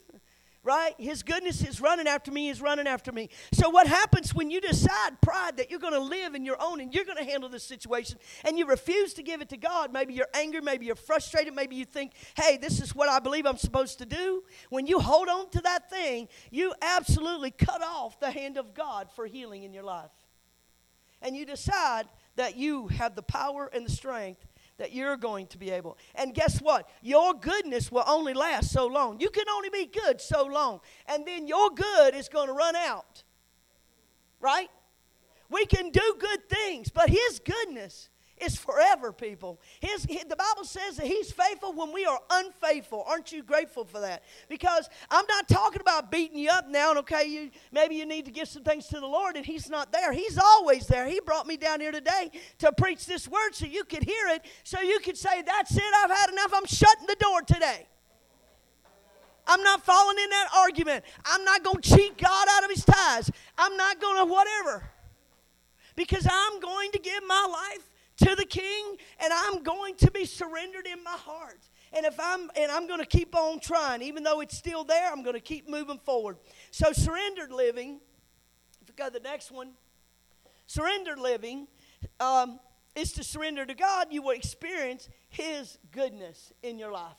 [0.67, 0.95] right?
[0.99, 3.31] His goodness is running after me, is running after me.
[3.53, 6.81] So, what happens when you decide, pride, that you're going to live in your own
[6.81, 9.93] and you're going to handle this situation and you refuse to give it to God?
[9.93, 13.47] Maybe you're angry, maybe you're frustrated, maybe you think, hey, this is what I believe
[13.47, 14.43] I'm supposed to do.
[14.69, 19.09] When you hold on to that thing, you absolutely cut off the hand of God
[19.15, 20.11] for healing in your life.
[21.23, 24.45] And you decide that you have the power and the strength
[24.79, 25.99] that you're going to be able.
[26.15, 26.89] And guess what?
[27.03, 29.21] Your goodness will only last so long.
[29.21, 30.81] You can only be good so long.
[31.07, 33.25] And then your good is going to run out.
[34.41, 34.69] Right?
[35.51, 39.61] We can do good things, but His goodness is forever, people.
[39.81, 43.05] His, the Bible says that He's faithful when we are unfaithful.
[43.07, 44.23] Aren't you grateful for that?
[44.49, 48.25] Because I'm not talking about beating you up now, and okay, you, maybe you need
[48.27, 50.13] to give some things to the Lord, and He's not there.
[50.13, 51.07] He's always there.
[51.07, 54.45] He brought me down here today to preach this word so you could hear it,
[54.65, 56.53] so you could say, That's it, I've had enough.
[56.55, 57.87] I'm shutting the door today.
[59.47, 61.05] I'm not falling in that argument.
[61.25, 63.31] I'm not going to cheat God out of his tithes.
[63.57, 64.91] I'm not going to whatever.
[65.95, 70.25] Because I'm going to give my life to the king and I'm going to be
[70.25, 71.69] surrendered in my heart.
[71.93, 75.11] And if I'm and I'm going to keep on trying even though it's still there,
[75.11, 76.37] I'm going to keep moving forward.
[76.71, 78.01] So surrendered living,
[78.81, 79.73] if we go to the next one,
[80.67, 81.69] surrendered living
[82.21, 82.61] um,
[82.95, 87.17] is to surrender to God, you will experience his goodness in your life.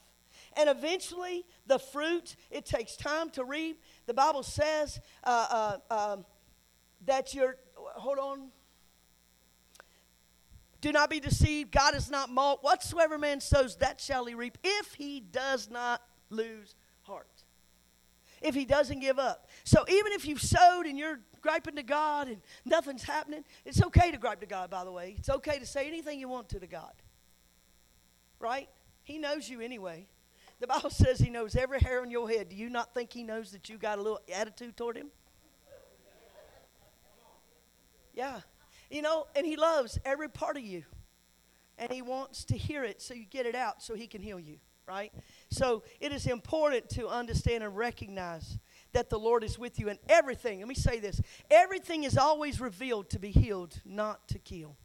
[0.55, 3.81] And eventually, the fruit, it takes time to reap.
[4.07, 6.17] The Bible says uh, uh, uh,
[7.05, 8.49] that you're, hold on,
[10.81, 11.71] Do not be deceived.
[11.71, 12.63] God is not mocked.
[12.63, 17.27] Whatsoever man sows, that shall he reap, if he does not lose heart.
[18.41, 19.49] If he doesn't give up.
[19.63, 24.11] So even if you've sowed and you're griping to God and nothing's happening, it's okay
[24.11, 25.15] to gripe to God, by the way.
[25.17, 26.93] It's okay to say anything you want to to God.
[28.39, 28.69] Right?
[29.03, 30.05] He knows you anyway.
[30.59, 32.49] The Bible says he knows every hair on your head.
[32.49, 35.07] Do you not think he knows that you got a little attitude toward him?
[38.13, 38.41] Yeah.
[38.89, 40.84] You know, and he loves every part of you.
[41.78, 44.39] And he wants to hear it so you get it out so he can heal
[44.39, 45.13] you, right?
[45.50, 48.58] So it is important to understand and recognize
[48.93, 50.60] that the Lord is with you in everything.
[50.60, 51.21] Let me say this
[51.52, 54.76] everything is always revealed to be healed, not to kill.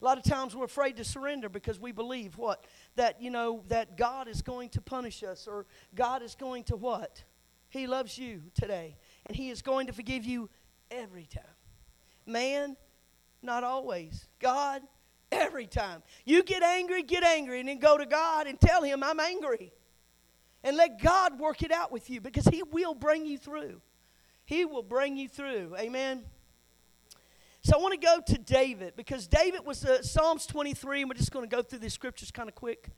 [0.00, 2.64] A lot of times we're afraid to surrender because we believe what?
[2.96, 6.76] That, you know, that God is going to punish us or God is going to
[6.76, 7.22] what?
[7.68, 10.50] He loves you today and He is going to forgive you
[10.90, 11.44] every time.
[12.26, 12.76] Man,
[13.46, 14.26] not always.
[14.40, 14.82] God,
[15.32, 16.02] every time.
[16.24, 19.72] You get angry, get angry, and then go to God and tell Him, I'm angry.
[20.62, 23.80] And let God work it out with you because He will bring you through.
[24.44, 25.76] He will bring you through.
[25.78, 26.24] Amen.
[27.62, 31.14] So I want to go to David because David was uh, Psalms 23, and we're
[31.14, 32.90] just going to go through these scriptures kind of quick.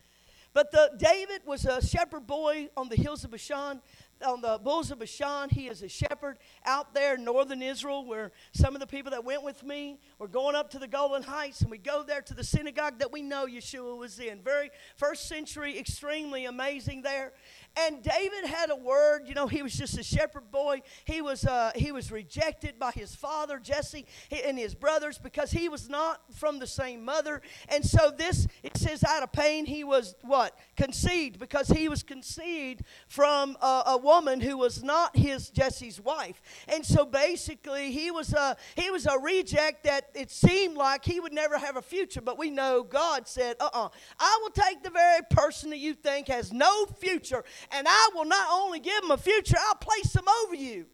[0.53, 3.81] But the, David was a shepherd boy on the hills of Bashan
[4.25, 5.49] on the bulls of Bashan.
[5.51, 9.25] He is a shepherd out there in northern Israel, where some of the people that
[9.25, 12.35] went with me were going up to the Golan Heights, and we go there to
[12.35, 14.43] the synagogue that we know Yeshua was in.
[14.43, 17.33] Very first century, extremely amazing there.
[17.79, 19.23] And David had a word.
[19.27, 20.83] You know, he was just a shepherd boy.
[21.05, 24.07] He was uh, he was rejected by his father Jesse
[24.45, 27.41] and his brothers because he was not from the same mother.
[27.69, 32.03] And so this it says out of pain he was what conceived because he was
[32.03, 36.43] conceived from a, a woman who was not his Jesse's wife.
[36.67, 41.21] And so basically he was a he was a reject that it seemed like he
[41.21, 42.21] would never have a future.
[42.21, 43.89] But we know God said, uh-uh,
[44.19, 48.25] I will take the very person that you think has no future and I will
[48.25, 50.87] not only give him a future, I'll place him over you.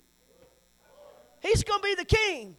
[1.42, 2.56] He's going to be the king.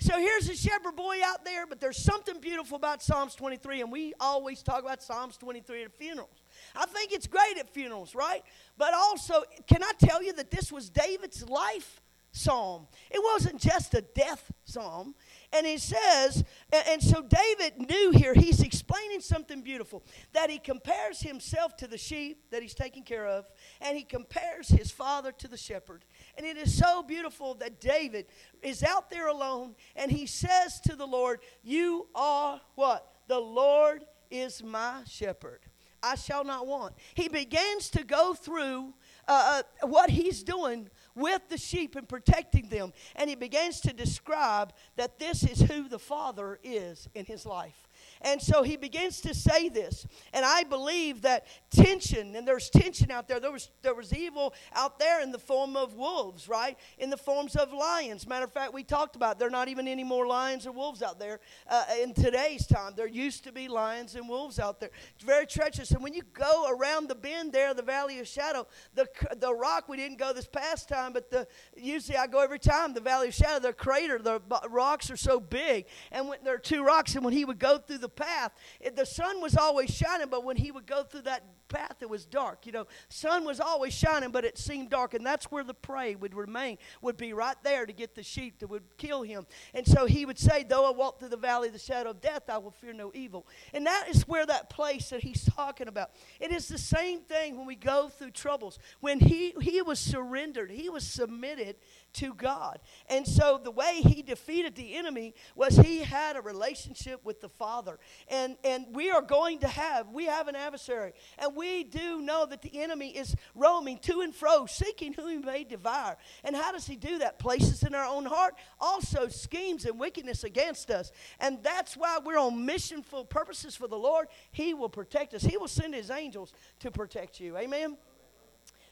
[0.00, 3.90] So here's a shepherd boy out there, but there's something beautiful about Psalms 23, and
[3.90, 6.42] we always talk about Psalms 23 at funerals.
[6.76, 8.42] I think it's great at funerals, right?
[8.76, 12.86] But also, can I tell you that this was David's life psalm?
[13.10, 15.14] It wasn't just a death psalm,
[15.54, 21.20] and he says, and so David knew here, he's explaining something beautiful that he compares
[21.20, 23.46] himself to the sheep that he's taking care of,
[23.80, 26.04] and he compares his father to the shepherd.
[26.36, 28.26] And it is so beautiful that David
[28.62, 33.06] is out there alone and he says to the Lord, You are what?
[33.28, 35.60] The Lord is my shepherd.
[36.02, 36.94] I shall not want.
[37.14, 38.92] He begins to go through
[39.26, 42.92] uh, uh, what he's doing with the sheep and protecting them.
[43.16, 47.83] And he begins to describe that this is who the Father is in his life.
[48.24, 50.06] And so he begins to say this.
[50.32, 53.38] And I believe that tension, and there's tension out there.
[53.38, 56.78] There was, there was evil out there in the form of wolves, right?
[56.98, 58.26] In the forms of lions.
[58.26, 61.02] Matter of fact, we talked about there are not even any more lions or wolves
[61.02, 62.94] out there uh, in today's time.
[62.96, 64.90] There used to be lions and wolves out there.
[65.14, 65.90] It's very treacherous.
[65.90, 69.06] And when you go around the bend there, the Valley of Shadow, the,
[69.36, 72.94] the rock, we didn't go this past time, but the, usually I go every time,
[72.94, 75.84] the Valley of Shadow, the crater, the rocks are so big.
[76.10, 78.96] And when there are two rocks, and when he would go through the path, it,
[78.96, 82.24] the sun was always shining, but when he would go through that path, it was
[82.24, 82.66] dark.
[82.66, 86.14] You know, sun was always shining, but it seemed dark, and that's where the prey
[86.14, 89.46] would remain, would be right there to get the sheep that would kill him.
[89.72, 92.20] And so he would say, Though I walk through the valley of the shadow of
[92.20, 93.46] death, I will fear no evil.
[93.72, 96.10] And that is where that place that he's talking about.
[96.40, 98.78] It is the same thing when we go through troubles.
[99.00, 101.76] When he, he was surrendered, he was submitted
[102.14, 102.78] to God.
[103.08, 107.48] And so the way he defeated the enemy was he had a relationship with the
[107.48, 107.98] Father.
[108.28, 111.12] And, and we are going to have, we have an adversary.
[111.38, 115.36] And we do know that the enemy is roaming to and fro, seeking whom he
[115.38, 116.16] may devour.
[116.42, 117.38] And how does he do that?
[117.38, 121.12] Places in our own heart, also schemes and wickedness against us.
[121.40, 124.28] And that's why we're on missionful purposes for the Lord.
[124.52, 127.56] He will protect us, he will send his angels to protect you.
[127.56, 127.96] Amen.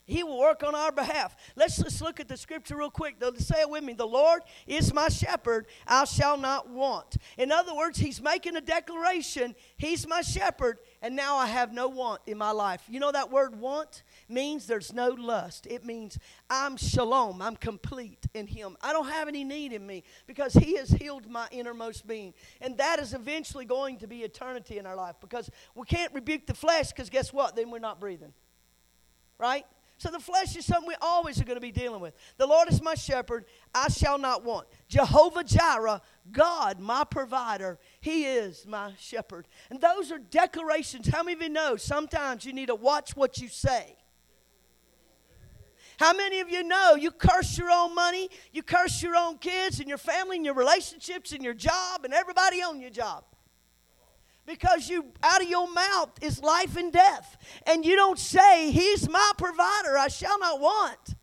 [0.04, 1.36] He will work on our behalf.
[1.54, 3.20] Let's just look at the scripture real quick.
[3.20, 3.92] Though, say it with me.
[3.92, 7.16] The Lord is my shepherd, I shall not want.
[7.38, 9.54] In other words, He's making a declaration.
[9.76, 12.82] He's my shepherd, and now I have no want in my life.
[12.88, 15.66] You know that word want means there's no lust.
[15.66, 16.16] It means
[16.48, 18.76] I'm shalom, I'm complete in Him.
[18.80, 22.32] I don't have any need in me because He has healed my innermost being.
[22.60, 26.46] And that is eventually going to be eternity in our life because we can't rebuke
[26.46, 27.56] the flesh because guess what?
[27.56, 28.32] Then we're not breathing.
[29.38, 29.66] Right?
[30.02, 32.14] So the flesh is something we always are going to be dealing with.
[32.36, 34.66] The Lord is my shepherd, I shall not want.
[34.88, 39.46] Jehovah Jireh, God, my provider, He is my shepherd.
[39.70, 41.06] And those are declarations.
[41.06, 43.96] How many of you know sometimes you need to watch what you say?
[46.00, 49.78] How many of you know you curse your own money, you curse your own kids
[49.78, 53.22] and your family and your relationships and your job and everybody on your job?
[54.44, 57.36] Because you out of your mouth is life and death.
[57.66, 61.14] And you don't say, He's my provider, I shall not want.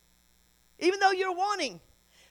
[0.79, 1.81] Even though you're wanting.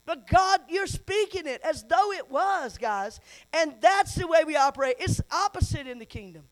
[0.07, 3.21] But God, you're speaking it as though it was, guys.
[3.53, 4.97] And that's the way we operate.
[4.99, 6.45] It's opposite in the kingdom.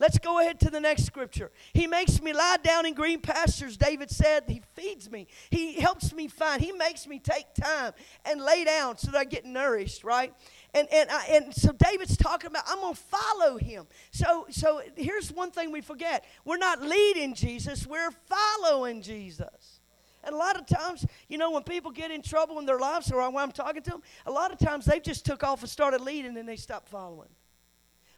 [0.00, 1.50] Let's go ahead to the next scripture.
[1.72, 4.44] He makes me lie down in green pastures, David said.
[4.48, 5.28] He feeds me.
[5.50, 6.60] He helps me find.
[6.60, 7.92] He makes me take time
[8.24, 10.34] and lay down so that I get nourished, right?
[10.74, 13.86] And, and, I, and so David's talking about, I'm going to follow him.
[14.10, 19.80] So, so here's one thing we forget we're not leading Jesus, we're following Jesus.
[20.24, 23.12] And a lot of times, you know, when people get in trouble in their lives,
[23.12, 25.70] or when I'm talking to them, a lot of times they just took off and
[25.70, 27.28] started leading and they stopped following.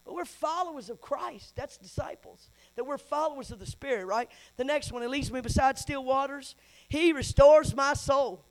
[0.05, 1.53] But we're followers of Christ.
[1.57, 2.49] That's disciples.
[2.77, 4.29] That we're followers of the Spirit, right?
[4.55, 6.55] The next one, He leads me beside still waters.
[6.87, 8.45] He restores my soul.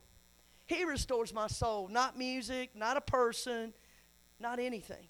[0.67, 1.89] He restores my soul.
[1.89, 3.73] Not music, not a person,
[4.41, 5.07] not anything.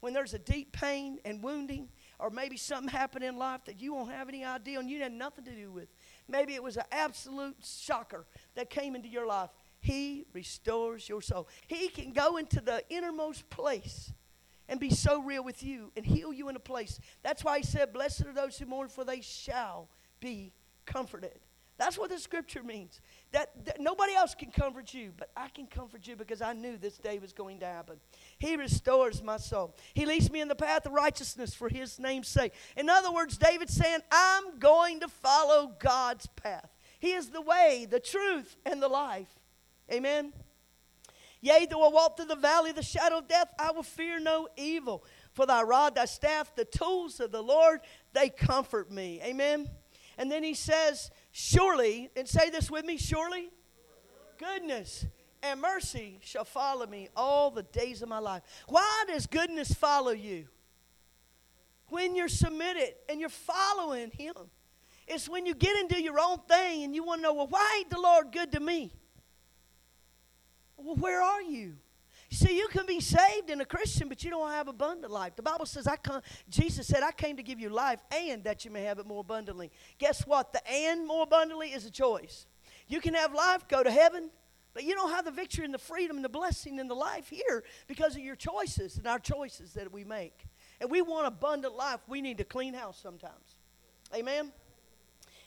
[0.00, 3.94] When there's a deep pain and wounding, or maybe something happened in life that you
[3.94, 5.88] won't have any idea and you had nothing to do with.
[6.28, 9.50] Maybe it was an absolute shocker that came into your life.
[9.80, 11.48] He restores your soul.
[11.66, 14.12] He can go into the innermost place
[14.68, 17.00] and be so real with you and heal you in a place.
[17.22, 19.88] That's why he said, Blessed are those who mourn, for they shall
[20.20, 20.52] be
[20.84, 21.38] comforted.
[21.78, 23.00] That's what the scripture means.
[23.30, 26.76] That, that, nobody else can comfort you, but I can comfort you because I knew
[26.76, 28.00] this day was going to happen.
[28.38, 29.74] He restores my soul.
[29.94, 32.52] He leads me in the path of righteousness for his name's sake.
[32.76, 36.70] In other words, David's saying, I'm going to follow God's path.
[37.00, 39.40] He is the way, the truth, and the life.
[39.92, 40.32] Amen.
[41.40, 44.20] Yea, though I walk through the valley of the shadow of death, I will fear
[44.20, 45.04] no evil.
[45.32, 47.80] For thy rod, thy staff, the tools of the Lord,
[48.12, 49.20] they comfort me.
[49.22, 49.68] Amen.
[50.16, 53.50] And then he says, Surely, and say this with me, surely,
[54.38, 55.06] goodness
[55.42, 58.42] and mercy shall follow me all the days of my life.
[58.66, 60.48] Why does goodness follow you?
[61.88, 64.34] When you're submitted and you're following Him.
[65.06, 67.76] It's when you get into your own thing and you want to know, well, why
[67.78, 68.92] ain't the Lord good to me?
[70.76, 71.76] Well, where are you?
[72.30, 75.34] See, you can be saved and a Christian, but you don't have abundant life.
[75.34, 76.20] The Bible says, "I come."
[76.50, 79.20] Jesus said, "I came to give you life, and that you may have it more
[79.20, 80.52] abundantly." Guess what?
[80.52, 82.46] The "and" more abundantly is a choice.
[82.86, 84.30] You can have life, go to heaven,
[84.74, 87.28] but you don't have the victory and the freedom and the blessing and the life
[87.28, 90.46] here because of your choices and our choices that we make.
[90.80, 92.00] And we want abundant life.
[92.06, 93.56] We need to clean house sometimes.
[94.14, 94.52] Amen.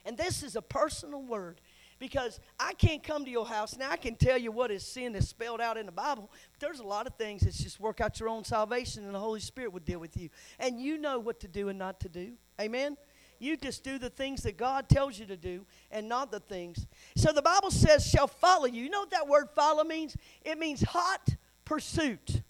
[0.05, 1.61] And this is a personal word
[2.01, 3.77] because I can't come to your house.
[3.77, 6.79] Now, I can tell you what is sin is spelled out in the Bible, there's
[6.79, 9.71] a lot of things that's just work out your own salvation, and the Holy Spirit
[9.71, 10.29] would deal with you.
[10.59, 12.33] And you know what to do and not to do.
[12.59, 12.97] Amen?
[13.41, 16.85] You just do the things that God tells you to do and not the things.
[17.15, 18.83] So the Bible says, shall follow you.
[18.83, 20.15] You know what that word follow means?
[20.45, 21.27] It means hot
[21.65, 22.43] pursuit.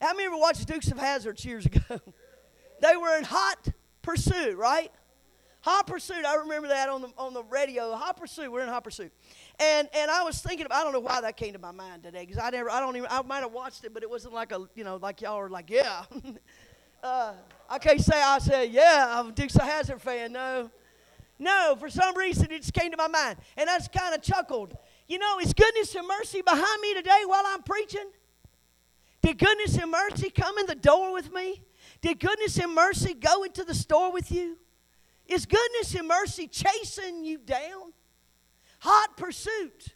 [0.00, 1.80] How many ever watched Dukes of Hazzard years ago?
[2.82, 3.68] they were in hot
[4.02, 4.90] pursuit, right?
[5.62, 7.92] Hot Pursuit, I remember that on the, on the radio.
[7.94, 9.12] Hot Pursuit, we're in Hot Pursuit.
[9.58, 12.24] And, and I was thinking, I don't know why that came to my mind today,
[12.24, 14.52] because I never, I don't even, I might have watched it, but it wasn't like
[14.52, 16.04] a, you know, like y'all are like, yeah.
[17.02, 17.32] uh,
[17.68, 20.70] I can't say I said, yeah, I'm a Dukes of Hazzard fan, no.
[21.38, 23.38] No, for some reason it just came to my mind.
[23.56, 24.76] And I just kind of chuckled.
[25.06, 28.10] You know, is goodness and mercy behind me today while I'm preaching?
[29.22, 31.62] Did goodness and mercy come in the door with me?
[32.00, 34.58] Did goodness and mercy go into the store with you?
[35.26, 37.92] Is goodness and mercy chasing you down?
[38.80, 39.94] Hot pursuit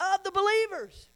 [0.00, 1.09] of the believers.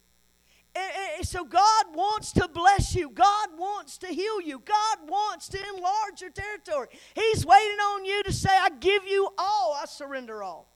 [0.76, 3.08] And so God wants to bless you.
[3.10, 4.58] God wants to heal you.
[4.58, 6.88] God wants to enlarge your territory.
[7.14, 9.78] He's waiting on you to say, I give you all.
[9.80, 10.74] I surrender all.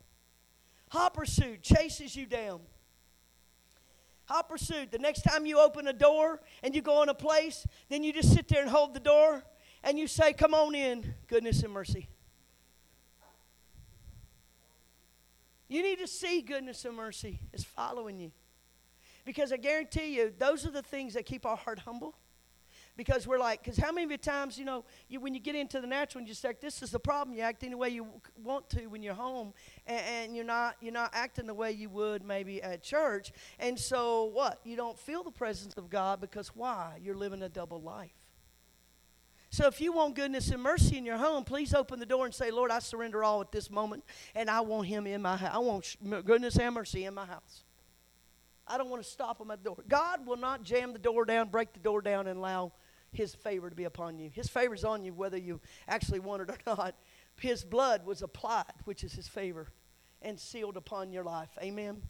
[0.90, 2.60] Hot pursuit chases you down.
[4.26, 4.92] Hot pursuit.
[4.92, 8.12] The next time you open a door and you go in a place, then you
[8.12, 9.42] just sit there and hold the door
[9.82, 12.08] and you say, Come on in, goodness and mercy.
[15.66, 18.32] You need to see goodness and mercy is following you.
[19.28, 22.14] Because I guarantee you, those are the things that keep our heart humble.
[22.96, 25.86] Because we're like, because how many times, you know, you, when you get into the
[25.86, 28.06] natural and you say, this is the problem, you act any way you
[28.42, 29.52] want to when you're home,
[29.86, 33.30] and, and you're not you're not acting the way you would maybe at church.
[33.58, 34.60] And so what?
[34.64, 36.98] You don't feel the presence of God because why?
[37.02, 38.16] You're living a double life.
[39.50, 42.34] So if you want goodness and mercy in your home, please open the door and
[42.34, 44.04] say, Lord, I surrender all at this moment,
[44.34, 45.50] and I want Him in my house.
[45.54, 47.64] I want goodness and mercy in my house.
[48.68, 49.84] I don't want to stop him at the door.
[49.88, 52.72] God will not jam the door down, break the door down, and allow
[53.12, 54.30] His favor to be upon you.
[54.32, 56.94] His favor is on you whether you actually want it or not.
[57.40, 59.68] His blood was applied, which is His favor,
[60.20, 61.50] and sealed upon your life.
[61.62, 62.02] Amen.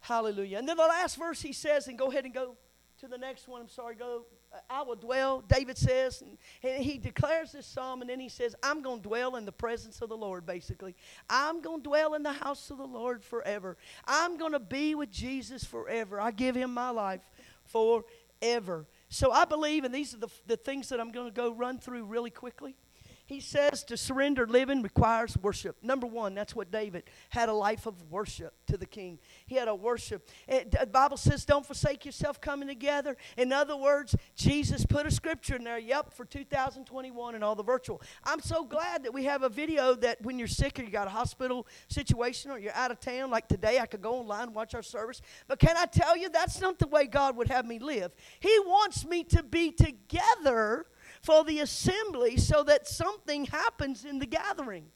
[0.00, 0.58] Hallelujah.
[0.58, 2.56] And then the last verse he says, and go ahead and go
[3.00, 3.60] to the next one.
[3.60, 4.26] I'm sorry, go.
[4.68, 8.82] I will dwell, David says, and he declares this psalm, and then he says, I'm
[8.82, 10.94] going to dwell in the presence of the Lord, basically.
[11.28, 13.76] I'm going to dwell in the house of the Lord forever.
[14.06, 16.20] I'm going to be with Jesus forever.
[16.20, 17.22] I give him my life
[17.64, 18.86] forever.
[19.08, 21.78] So I believe, and these are the, the things that I'm going to go run
[21.78, 22.76] through really quickly.
[23.24, 25.76] He says to surrender living requires worship.
[25.82, 29.20] Number one, that's what David had a life of worship to the king.
[29.46, 30.28] He had a worship.
[30.48, 33.16] It, the Bible says, don't forsake yourself coming together.
[33.36, 37.62] In other words, Jesus put a scripture in there, yep, for 2021 and all the
[37.62, 38.02] virtual.
[38.24, 41.06] I'm so glad that we have a video that when you're sick or you got
[41.06, 44.54] a hospital situation or you're out of town, like today, I could go online and
[44.54, 45.22] watch our service.
[45.46, 48.12] But can I tell you, that's not the way God would have me live.
[48.40, 50.86] He wants me to be together
[51.22, 54.86] for the assembly so that something happens in the gathering.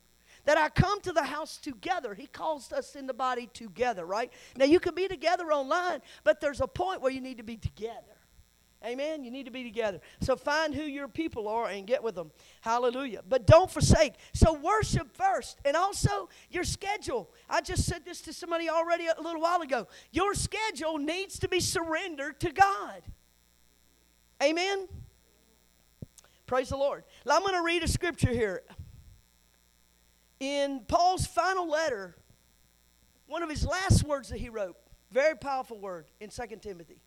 [0.44, 2.14] That I come to the house together.
[2.14, 4.32] He calls us in the body together, right?
[4.56, 7.56] Now, you can be together online, but there's a point where you need to be
[7.56, 8.16] together.
[8.84, 9.24] Amen.
[9.24, 10.00] You need to be together.
[10.20, 12.30] So find who your people are and get with them.
[12.60, 13.22] Hallelujah.
[13.28, 14.12] But don't forsake.
[14.34, 15.58] So worship first.
[15.64, 17.30] And also your schedule.
[17.48, 19.88] I just said this to somebody already a little while ago.
[20.12, 23.02] Your schedule needs to be surrendered to God.
[24.40, 24.86] Amen.
[26.46, 27.02] Praise the Lord.
[27.28, 28.62] I'm going to read a scripture here.
[30.38, 32.14] In Paul's final letter,
[33.26, 34.76] one of his last words that he wrote,
[35.10, 37.00] very powerful word in 2 Timothy.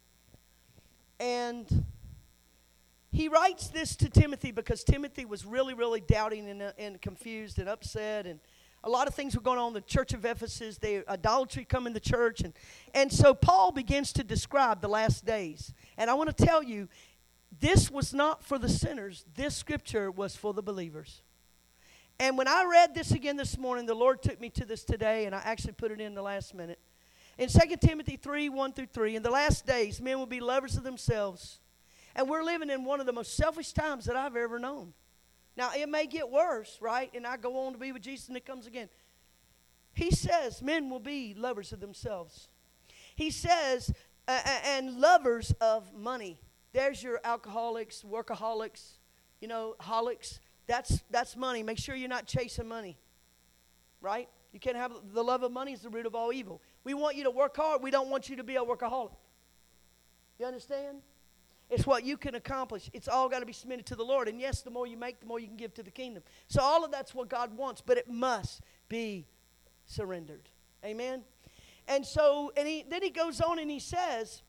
[1.21, 1.85] And
[3.13, 7.59] he writes this to Timothy because Timothy was really, really doubting and, uh, and confused
[7.59, 8.41] and upset and
[8.83, 10.77] a lot of things were going on in the church of Ephesus.
[10.77, 12.41] The idolatry come in the church.
[12.41, 12.53] And,
[12.93, 15.73] and so Paul begins to describe the last days.
[15.97, 16.87] And I want to tell you,
[17.57, 21.21] this was not for the sinners, this scripture was for the believers.
[22.19, 25.25] And when I read this again this morning, the Lord took me to this today,
[25.25, 26.79] and I actually put it in the last minute.
[27.37, 30.75] In 2 Timothy 3 1 through 3, in the last days, men will be lovers
[30.75, 31.61] of themselves.
[32.15, 34.93] And we're living in one of the most selfish times that I've ever known.
[35.55, 37.09] Now, it may get worse, right?
[37.13, 38.89] And I go on to be with Jesus and it comes again.
[39.93, 42.49] He says men will be lovers of themselves.
[43.15, 43.93] He says,
[44.27, 46.37] uh, and lovers of money.
[46.73, 48.97] There's your alcoholics, workaholics,
[49.41, 50.39] you know, holics.
[50.67, 51.63] That's, that's money.
[51.63, 52.97] Make sure you're not chasing money,
[54.01, 54.29] right?
[54.53, 56.61] You can't have the love of money is the root of all evil.
[56.83, 57.81] We want you to work hard.
[57.81, 59.15] We don't want you to be a workaholic.
[60.39, 60.99] You understand?
[61.69, 62.89] It's what you can accomplish.
[62.93, 64.27] It's all got to be submitted to the Lord.
[64.27, 66.23] And yes, the more you make, the more you can give to the kingdom.
[66.47, 69.27] So all of that's what God wants, but it must be
[69.85, 70.49] surrendered.
[70.83, 71.23] Amen.
[71.87, 74.41] And so, and he, then he goes on and he says,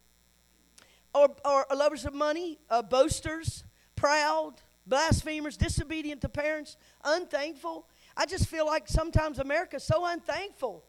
[1.14, 3.64] or, or lovers of money, uh, boasters,
[3.96, 4.54] proud,
[4.86, 7.86] blasphemers, disobedient to parents, unthankful.
[8.16, 10.84] I just feel like sometimes America's so unthankful.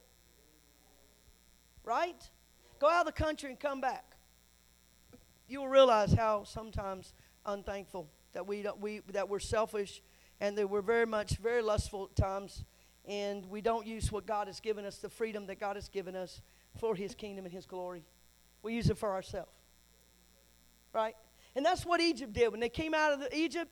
[1.84, 2.30] Right?
[2.80, 4.06] Go out of the country and come back.
[5.48, 7.14] You will realize how sometimes
[7.46, 10.02] unthankful that we, don't, we that we're selfish
[10.40, 12.64] and that we're very much very lustful at times
[13.06, 16.16] and we don't use what God has given us, the freedom that God has given
[16.16, 16.42] us
[16.80, 18.06] for His kingdom and His glory.
[18.64, 19.61] We use it for ourselves
[20.94, 21.16] right?
[21.56, 22.52] And that's what Egypt did.
[22.52, 23.72] When they came out of Egypt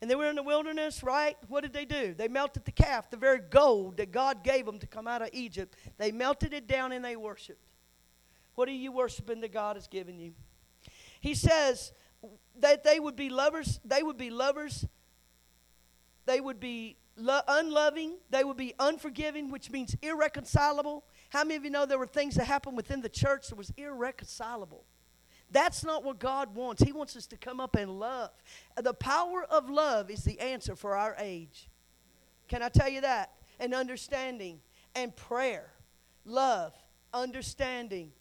[0.00, 1.36] and they were in the wilderness, right?
[1.48, 2.14] What did they do?
[2.14, 5.28] They melted the calf, the very gold that God gave them to come out of
[5.32, 5.76] Egypt.
[5.98, 7.64] They melted it down and they worshiped.
[8.54, 10.32] What are you worshiping that God has given you?
[11.20, 11.92] He says
[12.58, 14.86] that they would be lovers, they would be lovers,
[16.26, 21.04] they would be lo- unloving, they would be unforgiving, which means irreconcilable.
[21.30, 23.72] How many of you know there were things that happened within the church that was
[23.76, 24.84] irreconcilable?
[25.50, 26.82] That's not what God wants.
[26.82, 28.30] He wants us to come up and love.
[28.80, 31.68] The power of love is the answer for our age.
[32.48, 33.32] Can I tell you that?
[33.58, 34.60] And understanding
[34.94, 35.70] and prayer.
[36.24, 36.72] Love,
[37.12, 38.12] understanding.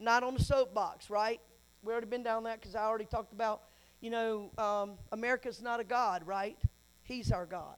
[0.00, 1.40] Not on the soapbox, right?
[1.82, 3.62] We already been down that because I already talked about,
[4.00, 6.58] you know, um, America's not a God, right?
[7.02, 7.76] He's our God.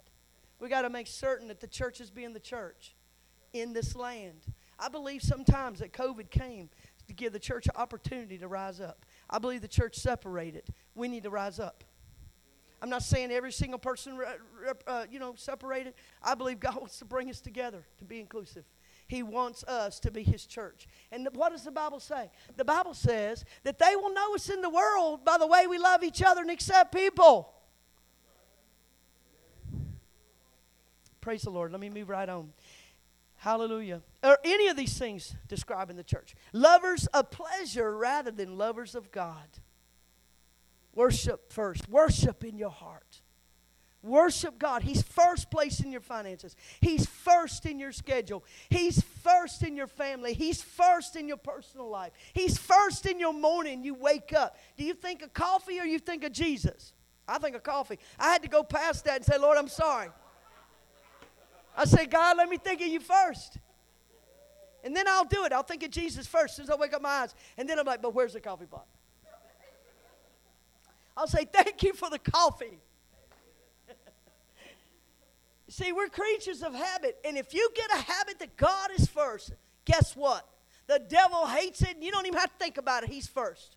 [0.58, 2.94] We got to make certain that the church is being the church
[3.52, 4.40] in this land.
[4.78, 6.68] I believe sometimes that COVID came
[7.06, 9.04] to give the church an opportunity to rise up.
[9.28, 10.64] I believe the church separated.
[10.94, 11.84] We need to rise up.
[12.82, 14.18] I'm not saying every single person,
[14.86, 15.94] uh, you know, separated.
[16.22, 18.64] I believe God wants to bring us together to be inclusive.
[19.06, 20.86] He wants us to be His church.
[21.12, 22.30] And what does the Bible say?
[22.56, 25.78] The Bible says that they will know us in the world by the way we
[25.78, 27.54] love each other and accept people.
[31.20, 31.72] Praise the Lord.
[31.72, 32.52] Let me move right on.
[33.44, 34.00] Hallelujah.
[34.22, 36.34] Or any of these things describing the church?
[36.54, 39.46] Lovers of pleasure rather than lovers of God.
[40.94, 41.86] Worship first.
[41.90, 43.20] Worship in your heart.
[44.02, 44.82] Worship God.
[44.82, 46.56] He's first place in your finances.
[46.80, 48.46] He's first in your schedule.
[48.70, 50.32] He's first in your family.
[50.32, 52.12] He's first in your personal life.
[52.32, 53.84] He's first in your morning.
[53.84, 54.56] You wake up.
[54.78, 56.94] Do you think of coffee or you think of Jesus?
[57.28, 57.98] I think of coffee.
[58.18, 60.08] I had to go past that and say, Lord, I'm sorry.
[61.76, 63.58] I say, God, let me think of you first.
[64.84, 65.52] And then I'll do it.
[65.52, 67.34] I'll think of Jesus first as I wake up my eyes.
[67.56, 68.86] And then I'm like, but where's the coffee pot?
[71.16, 72.78] I'll say, thank you for the coffee.
[75.68, 77.16] See, we're creatures of habit.
[77.24, 79.52] And if you get a habit that God is first,
[79.84, 80.46] guess what?
[80.86, 83.10] The devil hates it, and you don't even have to think about it.
[83.10, 83.76] He's first.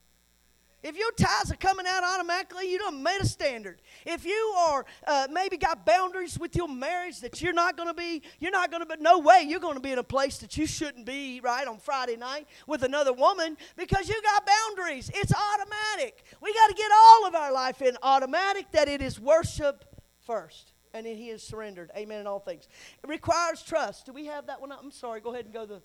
[0.87, 3.81] If your tithes are coming out automatically, you don't made a standard.
[4.05, 7.93] If you are uh, maybe got boundaries with your marriage that you're not going to
[7.93, 10.37] be, you're not going to, but no way you're going to be in a place
[10.37, 15.11] that you shouldn't be, right, on Friday night with another woman because you got boundaries.
[15.13, 16.23] It's automatic.
[16.41, 19.83] We got to get all of our life in automatic that it is worship
[20.25, 21.91] first and then he is surrendered.
[21.97, 22.69] Amen in all things.
[23.03, 24.05] It requires trust.
[24.05, 24.71] Do we have that one?
[24.71, 25.19] I'm sorry.
[25.19, 25.81] Go ahead and go the,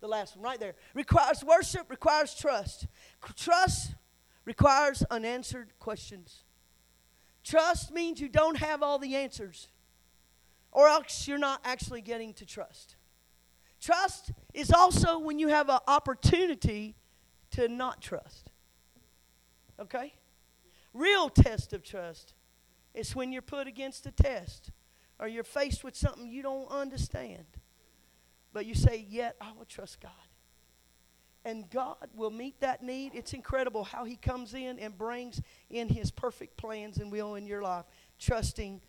[0.00, 0.76] the last one right there.
[0.94, 2.86] Requires worship, requires trust.
[3.34, 3.96] Trust
[4.46, 6.44] requires unanswered questions.
[7.44, 9.68] Trust means you don't have all the answers,
[10.72, 12.96] or else you're not actually getting to trust.
[13.80, 16.96] Trust is also when you have an opportunity
[17.50, 18.50] to not trust.
[19.78, 20.14] Okay?
[20.94, 22.32] Real test of trust
[22.94, 24.70] is when you're put against a test
[25.18, 27.44] or you're faced with something you don't understand.
[28.52, 30.10] But you say, Yet I will trust God
[31.46, 33.12] and God will meet that need.
[33.14, 35.40] It's incredible how He comes in and brings
[35.70, 37.84] in His perfect plans and will in your life,
[38.18, 38.80] trusting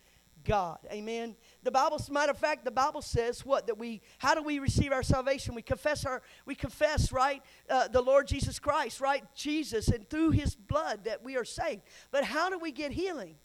[0.44, 0.78] God.
[0.90, 1.36] Amen.
[1.62, 4.00] The Bible, matter of fact, the Bible says what that we.
[4.18, 5.54] How do we receive our salvation?
[5.54, 6.20] We confess our.
[6.46, 11.22] We confess right uh, the Lord Jesus Christ, right Jesus, and through His blood that
[11.22, 11.82] we are saved.
[12.10, 13.36] But how do we get healing?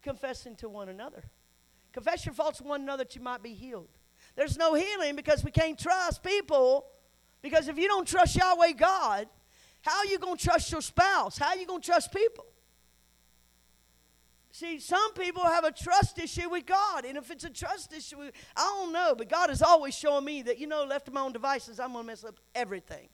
[0.00, 1.24] Confessing to one another.
[1.92, 3.88] Confess your faults to one another that you might be healed.
[4.34, 6.86] There's no healing because we can't trust people
[7.44, 9.28] because if you don't trust Yahweh God,
[9.82, 11.36] how are you going to trust your spouse?
[11.36, 12.46] How are you going to trust people?
[14.50, 17.04] See, some people have a trust issue with God.
[17.04, 18.16] And if it's a trust issue,
[18.56, 19.14] I don't know.
[19.14, 21.92] But God is always showing me that, you know, left to my own devices, I'm
[21.92, 23.10] going to mess up everything.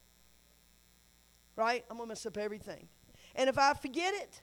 [1.56, 1.84] Right?
[1.90, 2.86] I'm going to mess up everything.
[3.34, 4.42] And if I forget it,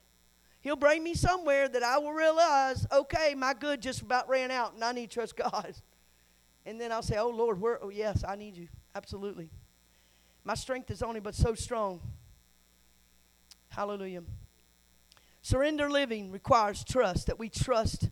[0.59, 4.73] He'll bring me somewhere that I will realize, okay, my good just about ran out
[4.73, 5.75] and I need to trust God.
[6.65, 7.81] And then I'll say, oh, Lord, where?
[7.81, 8.67] Oh, yes, I need you.
[8.93, 9.49] Absolutely.
[10.47, 11.99] My strength is only but so strong.
[13.67, 14.23] Hallelujah.
[15.41, 18.09] Surrender living requires trust, that we trust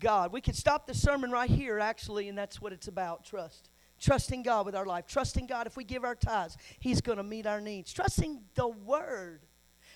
[0.00, 0.32] God.
[0.32, 3.70] We could stop the sermon right here, actually, and that's what it's about trust.
[4.00, 5.06] Trusting God with our life.
[5.06, 7.92] Trusting God if we give our tithes, He's going to meet our needs.
[7.92, 9.42] Trusting the Word.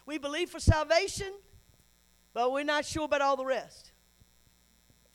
[0.07, 1.33] We believe for salvation,
[2.33, 3.91] but we're not sure about all the rest.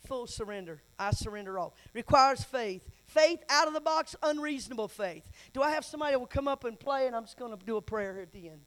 [0.06, 0.82] Full surrender.
[0.98, 1.74] I surrender all.
[1.94, 2.82] Requires faith.
[3.08, 5.24] Faith out of the box, unreasonable faith.
[5.54, 7.06] Do I have somebody that will come up and play?
[7.06, 8.60] And I'm just going to do a prayer at the end.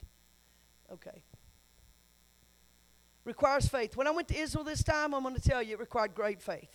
[0.92, 1.22] Okay.
[3.24, 3.96] Requires faith.
[3.96, 6.42] When I went to Israel this time, I'm going to tell you it required great
[6.42, 6.70] faith.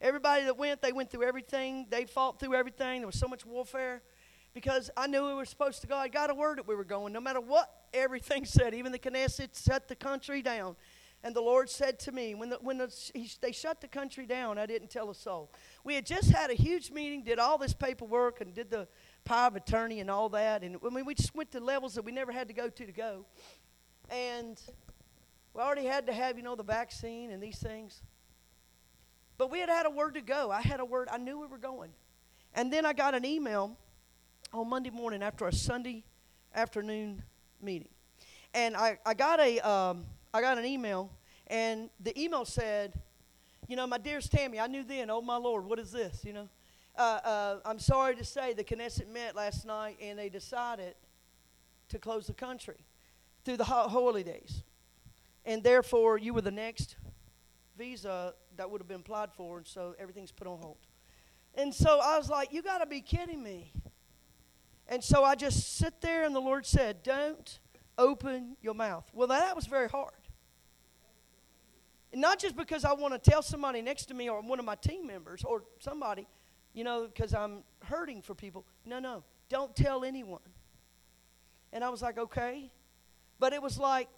[0.00, 1.86] Everybody that went, they went through everything.
[1.88, 3.00] They fought through everything.
[3.00, 4.02] There was so much warfare
[4.52, 5.96] because I knew we were supposed to go.
[5.96, 8.74] I got a word that we were going, no matter what everything said.
[8.74, 10.74] Even the Knesset shut the country down.
[11.22, 14.26] And the Lord said to me, when, the, when the, he, they shut the country
[14.26, 15.50] down, I didn't tell a soul.
[15.86, 18.88] We had just had a huge meeting, did all this paperwork, and did the
[19.24, 20.64] power of attorney and all that.
[20.64, 22.86] And I mean, we just went to levels that we never had to go to
[22.86, 23.24] to go.
[24.10, 24.60] And
[25.54, 28.02] we already had to have, you know, the vaccine and these things.
[29.38, 30.50] But we had had a word to go.
[30.50, 31.06] I had a word.
[31.08, 31.92] I knew we were going.
[32.52, 33.78] And then I got an email
[34.52, 36.02] on Monday morning after a Sunday
[36.52, 37.22] afternoon
[37.62, 37.90] meeting.
[38.54, 41.12] And I, I got a, um, I got an email,
[41.46, 42.92] and the email said,
[43.68, 46.24] You know, my dearest Tammy, I knew then, oh my Lord, what is this?
[46.24, 46.48] You know,
[46.96, 50.94] uh, uh, I'm sorry to say the Knesset met last night and they decided
[51.88, 52.78] to close the country
[53.44, 54.62] through the holy days.
[55.44, 56.96] And therefore, you were the next
[57.76, 60.78] visa that would have been applied for, and so everything's put on hold.
[61.54, 63.72] And so I was like, You got to be kidding me.
[64.88, 67.58] And so I just sit there, and the Lord said, Don't
[67.98, 69.08] open your mouth.
[69.12, 70.12] Well, that was very hard.
[72.16, 74.74] Not just because I want to tell somebody next to me or one of my
[74.74, 76.26] team members or somebody,
[76.72, 78.64] you know, because I'm hurting for people.
[78.86, 80.40] No, no, don't tell anyone.
[81.74, 82.70] And I was like, okay.
[83.38, 84.08] But it was like,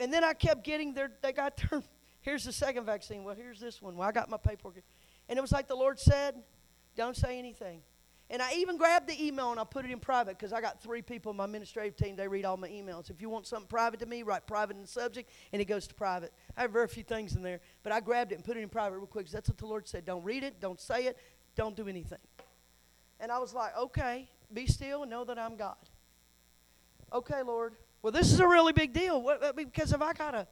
[0.00, 1.80] and then I kept getting their, they got their,
[2.22, 3.22] here's the second vaccine.
[3.22, 3.96] Well, here's this one.
[3.96, 4.82] Well, I got my paperwork.
[5.28, 6.34] And it was like the Lord said,
[6.96, 7.82] don't say anything.
[8.30, 10.82] And I even grabbed the email and I put it in private because I got
[10.82, 12.16] three people in my administrative team.
[12.16, 13.10] They read all my emails.
[13.10, 15.86] If you want something private to me, write private in the subject and it goes
[15.88, 16.32] to private.
[16.56, 18.70] I have very few things in there, but I grabbed it and put it in
[18.70, 19.28] private real quick.
[19.28, 20.06] That's what the Lord said.
[20.06, 21.18] Don't read it, don't say it,
[21.54, 22.18] don't do anything.
[23.20, 25.76] And I was like, okay, be still and know that I'm God.
[27.12, 27.74] Okay, Lord.
[28.02, 30.46] Well, this is a really big deal uh, because if I gotta,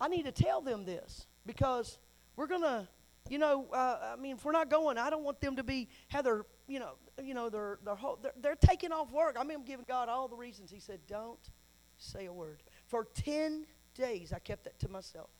[0.00, 1.98] I need to tell them this because
[2.36, 2.88] we're gonna,
[3.28, 5.88] you know, uh, I mean, if we're not going, I don't want them to be
[6.08, 6.92] have their, you know,
[7.22, 9.36] you know, their their whole, they're, they're taking off work.
[9.38, 10.70] I mean, I'm giving God all the reasons.
[10.70, 11.50] He said, don't
[11.96, 12.62] say a word.
[12.86, 15.30] For ten days, I kept that to myself.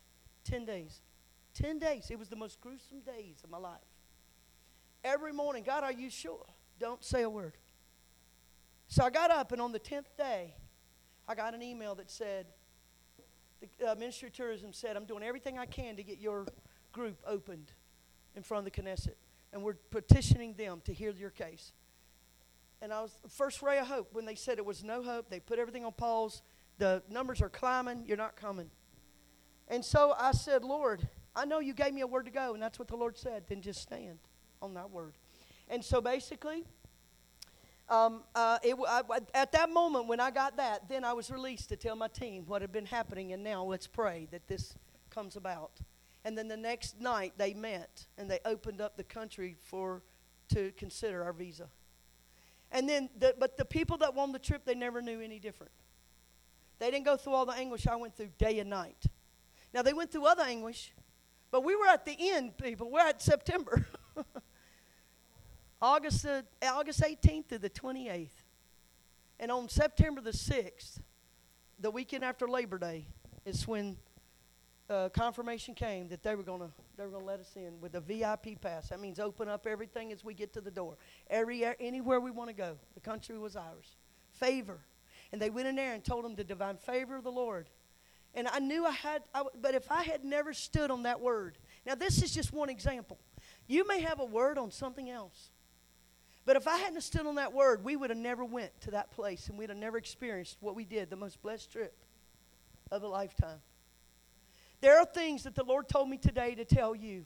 [0.44, 1.02] Ten days,
[1.54, 2.08] ten days.
[2.10, 3.80] It was the most gruesome days of my life.
[5.04, 6.46] Every morning, God, are you sure?
[6.78, 7.56] Don't say a word.
[8.86, 10.54] So I got up, and on the 10th day,
[11.26, 12.46] I got an email that said,
[13.78, 16.46] the uh, Ministry of Tourism said, I'm doing everything I can to get your
[16.92, 17.72] group opened
[18.36, 19.16] in front of the Knesset.
[19.52, 21.72] And we're petitioning them to hear your case.
[22.80, 25.28] And I was the first ray of hope when they said it was no hope.
[25.28, 26.42] They put everything on pause.
[26.78, 28.04] The numbers are climbing.
[28.06, 28.70] You're not coming.
[29.68, 32.62] And so I said, Lord, I know you gave me a word to go, and
[32.62, 33.44] that's what the Lord said.
[33.48, 34.18] Then just stand
[34.60, 35.14] on that word.
[35.68, 36.64] And so basically,
[37.88, 39.02] um, uh, it, I,
[39.34, 42.44] at that moment when I got that, then I was released to tell my team
[42.46, 44.74] what had been happening, and now let's pray that this
[45.10, 45.72] comes about.
[46.24, 50.02] And then the next night they met and they opened up the country for
[50.54, 51.68] to consider our visa.
[52.70, 55.72] And then, the, but the people that won the trip, they never knew any different.
[56.78, 59.04] They didn't go through all the anguish I went through day and night.
[59.74, 60.92] Now they went through other anguish,
[61.50, 62.90] but we were at the end, people.
[62.90, 63.86] We're at September.
[65.82, 68.28] August, uh, August 18th to the 28th.
[69.38, 71.00] And on September the 6th,
[71.78, 73.06] the weekend after Labor Day,
[73.44, 73.96] is when
[74.92, 77.80] uh, confirmation came that they were going to they were going to let us in
[77.80, 78.90] with a VIP pass.
[78.90, 80.96] That means open up everything as we get to the door.
[81.30, 83.96] Every anywhere we want to go, the country was ours.
[84.32, 84.80] Favor,
[85.32, 87.68] and they went in there and told them the divine favor of the Lord.
[88.34, 91.58] And I knew I had, I, but if I had never stood on that word,
[91.84, 93.18] now this is just one example.
[93.66, 95.50] You may have a word on something else.
[96.44, 99.10] But if I hadn't stood on that word, we would have never went to that
[99.12, 101.94] place and we'd have never experienced what we did, the most blessed trip
[102.90, 103.60] of a lifetime.
[104.82, 107.24] There are things that the Lord told me today to tell you.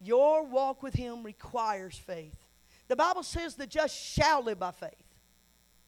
[0.00, 2.34] Your walk with Him requires faith.
[2.88, 4.90] The Bible says the just shall live by faith.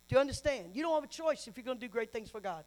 [0.06, 0.76] Do you understand?
[0.76, 2.64] You don't have a choice if you're going to do great things for God.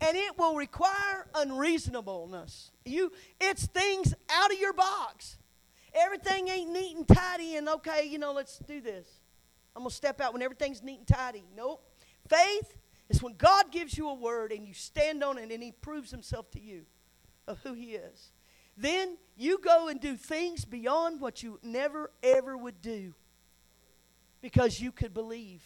[0.00, 2.70] And it will require unreasonableness.
[2.86, 5.36] You, it's things out of your box.
[5.94, 9.06] Everything ain't neat and tidy, and okay, you know, let's do this.
[9.76, 11.44] I'm going to step out when everything's neat and tidy.
[11.54, 11.84] Nope.
[12.26, 12.74] Faith
[13.10, 16.10] is when God gives you a word and you stand on it and He proves
[16.10, 16.86] Himself to you
[17.48, 18.30] of who He is.
[18.76, 23.14] Then you go and do things beyond what you never, ever would do
[24.40, 25.62] because you could believe.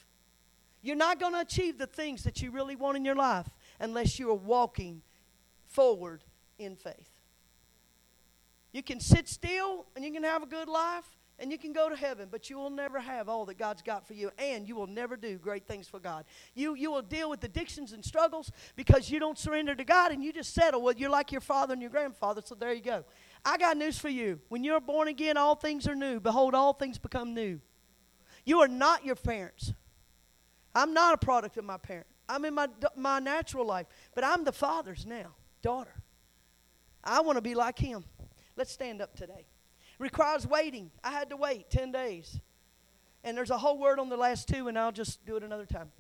[0.80, 4.18] You're not going to achieve the things that you really want in your life unless
[4.18, 5.03] you are walking
[5.66, 6.24] forward
[6.59, 7.11] in faith.
[8.72, 11.05] You can sit still and you can have a good life
[11.43, 14.07] and you can go to heaven, but you will never have all that God's got
[14.07, 16.24] for you, and you will never do great things for God.
[16.55, 20.22] You, you will deal with addictions and struggles because you don't surrender to God and
[20.22, 20.80] you just settle.
[20.80, 23.05] Well, you're like your father and your grandfather, so there you go.
[23.45, 24.38] I got news for you.
[24.51, 26.20] When you're born again, all things are new.
[26.20, 27.59] Behold, all things become new.
[28.45, 29.74] You are not your parents.
[30.76, 32.07] I'm not a product of my parent.
[32.28, 35.95] I'm in my, my natural life, but I'm the father's now, daughter.
[37.03, 38.05] I want to be like him.
[38.55, 39.47] Let's stand up today.
[40.03, 40.90] Requires waiting.
[41.05, 42.40] I had to wait 10 days.
[43.22, 45.64] And there's a whole word on the last two, and I'll just do it another
[45.64, 45.92] time.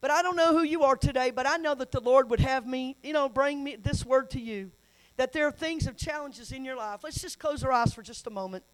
[0.00, 2.40] But I don't know who you are today, but I know that the Lord would
[2.40, 4.72] have me, you know, bring me this word to you.
[5.18, 7.04] That there are things of challenges in your life.
[7.04, 8.64] Let's just close our eyes for just a moment.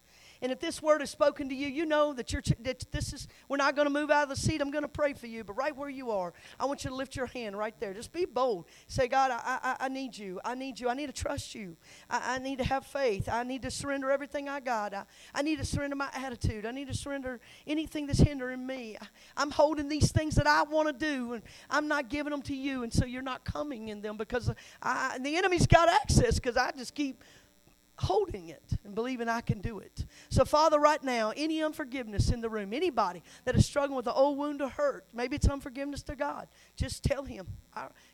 [0.41, 3.27] And if this word is spoken to you, you know that, you're, that this is,
[3.49, 4.61] we're not going to move out of the seat.
[4.61, 5.43] I'm going to pray for you.
[5.43, 7.93] But right where you are, I want you to lift your hand right there.
[7.93, 8.65] Just be bold.
[8.87, 10.39] Say, God, I, I, I need you.
[10.43, 10.89] I need you.
[10.89, 11.75] I need to trust you.
[12.09, 13.29] I, I need to have faith.
[13.29, 14.93] I need to surrender everything I got.
[14.93, 16.65] I, I need to surrender my attitude.
[16.65, 18.97] I need to surrender anything that's hindering me.
[19.35, 22.41] I, am holding these things that I want to do, and I'm not giving them
[22.43, 22.83] to you.
[22.83, 26.71] And so you're not coming in them because I, the enemy's got access because I
[26.71, 27.23] just keep
[27.99, 30.05] holding it and believing I can do it.
[30.29, 34.13] So, Father, right now, any unforgiveness in the room, anybody that is struggling with an
[34.15, 37.47] old wound or hurt, maybe it's unforgiveness to God, just tell Him,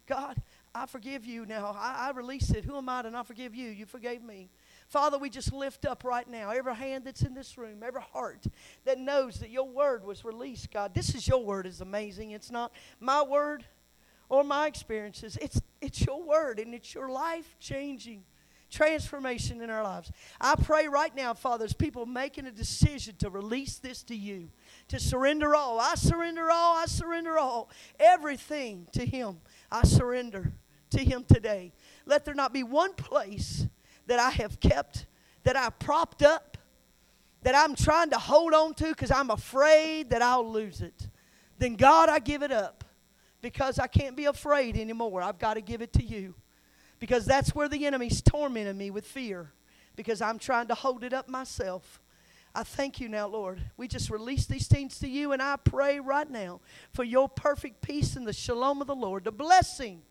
[0.08, 0.42] God,
[0.74, 1.76] I forgive you now.
[1.78, 2.66] I, I release it.
[2.66, 3.70] Who am I to not forgive you?
[3.70, 4.50] You forgave me.
[4.88, 8.46] Father, we just lift up right now every hand that's in this room, every heart
[8.86, 10.94] that knows that your word was released, God.
[10.94, 12.32] This is your word is amazing.
[12.32, 13.66] It's not my word
[14.30, 15.38] or my experiences.
[15.42, 18.24] It's it's your word and it's your life-changing
[18.74, 20.12] transformation in our lives.
[20.42, 24.50] I pray right now, Father, as people making a decision to release this to you,
[24.90, 25.80] to surrender all.
[25.80, 27.70] I surrender all, I surrender all.
[28.00, 29.40] Everything to Him,
[29.72, 30.54] I surrender
[30.90, 31.72] to Him today.
[32.06, 33.68] Let there not be one place
[34.08, 35.06] that I have kept,
[35.44, 36.58] that I propped up,
[37.44, 41.08] that I'm trying to hold on to because I'm afraid that I'll lose it.
[41.60, 42.84] Then, God, I give it up
[43.42, 45.22] because I can't be afraid anymore.
[45.22, 46.34] I've got to give it to you
[47.04, 49.52] because that's where the enemy's tormenting me with fear
[49.98, 52.00] because I'm trying to hold it up myself.
[52.56, 53.62] I thank you now, Lord.
[53.76, 56.62] We just release these things to you, and I pray right now
[56.94, 60.02] for your perfect peace and the shalom of the Lord, the blessing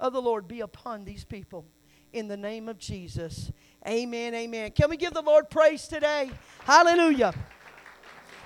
[0.00, 1.66] of the Lord be upon these people.
[2.14, 3.52] In the name of Jesus.
[3.86, 4.34] Amen.
[4.34, 4.70] Amen.
[4.70, 6.30] Can we give the Lord praise today?
[6.60, 7.34] Hallelujah.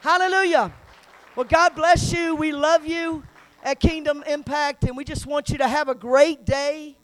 [0.01, 0.73] Hallelujah.
[1.37, 2.35] Well, God bless you.
[2.35, 3.23] We love you
[3.62, 6.97] at Kingdom Impact, and we just want you to have a great day.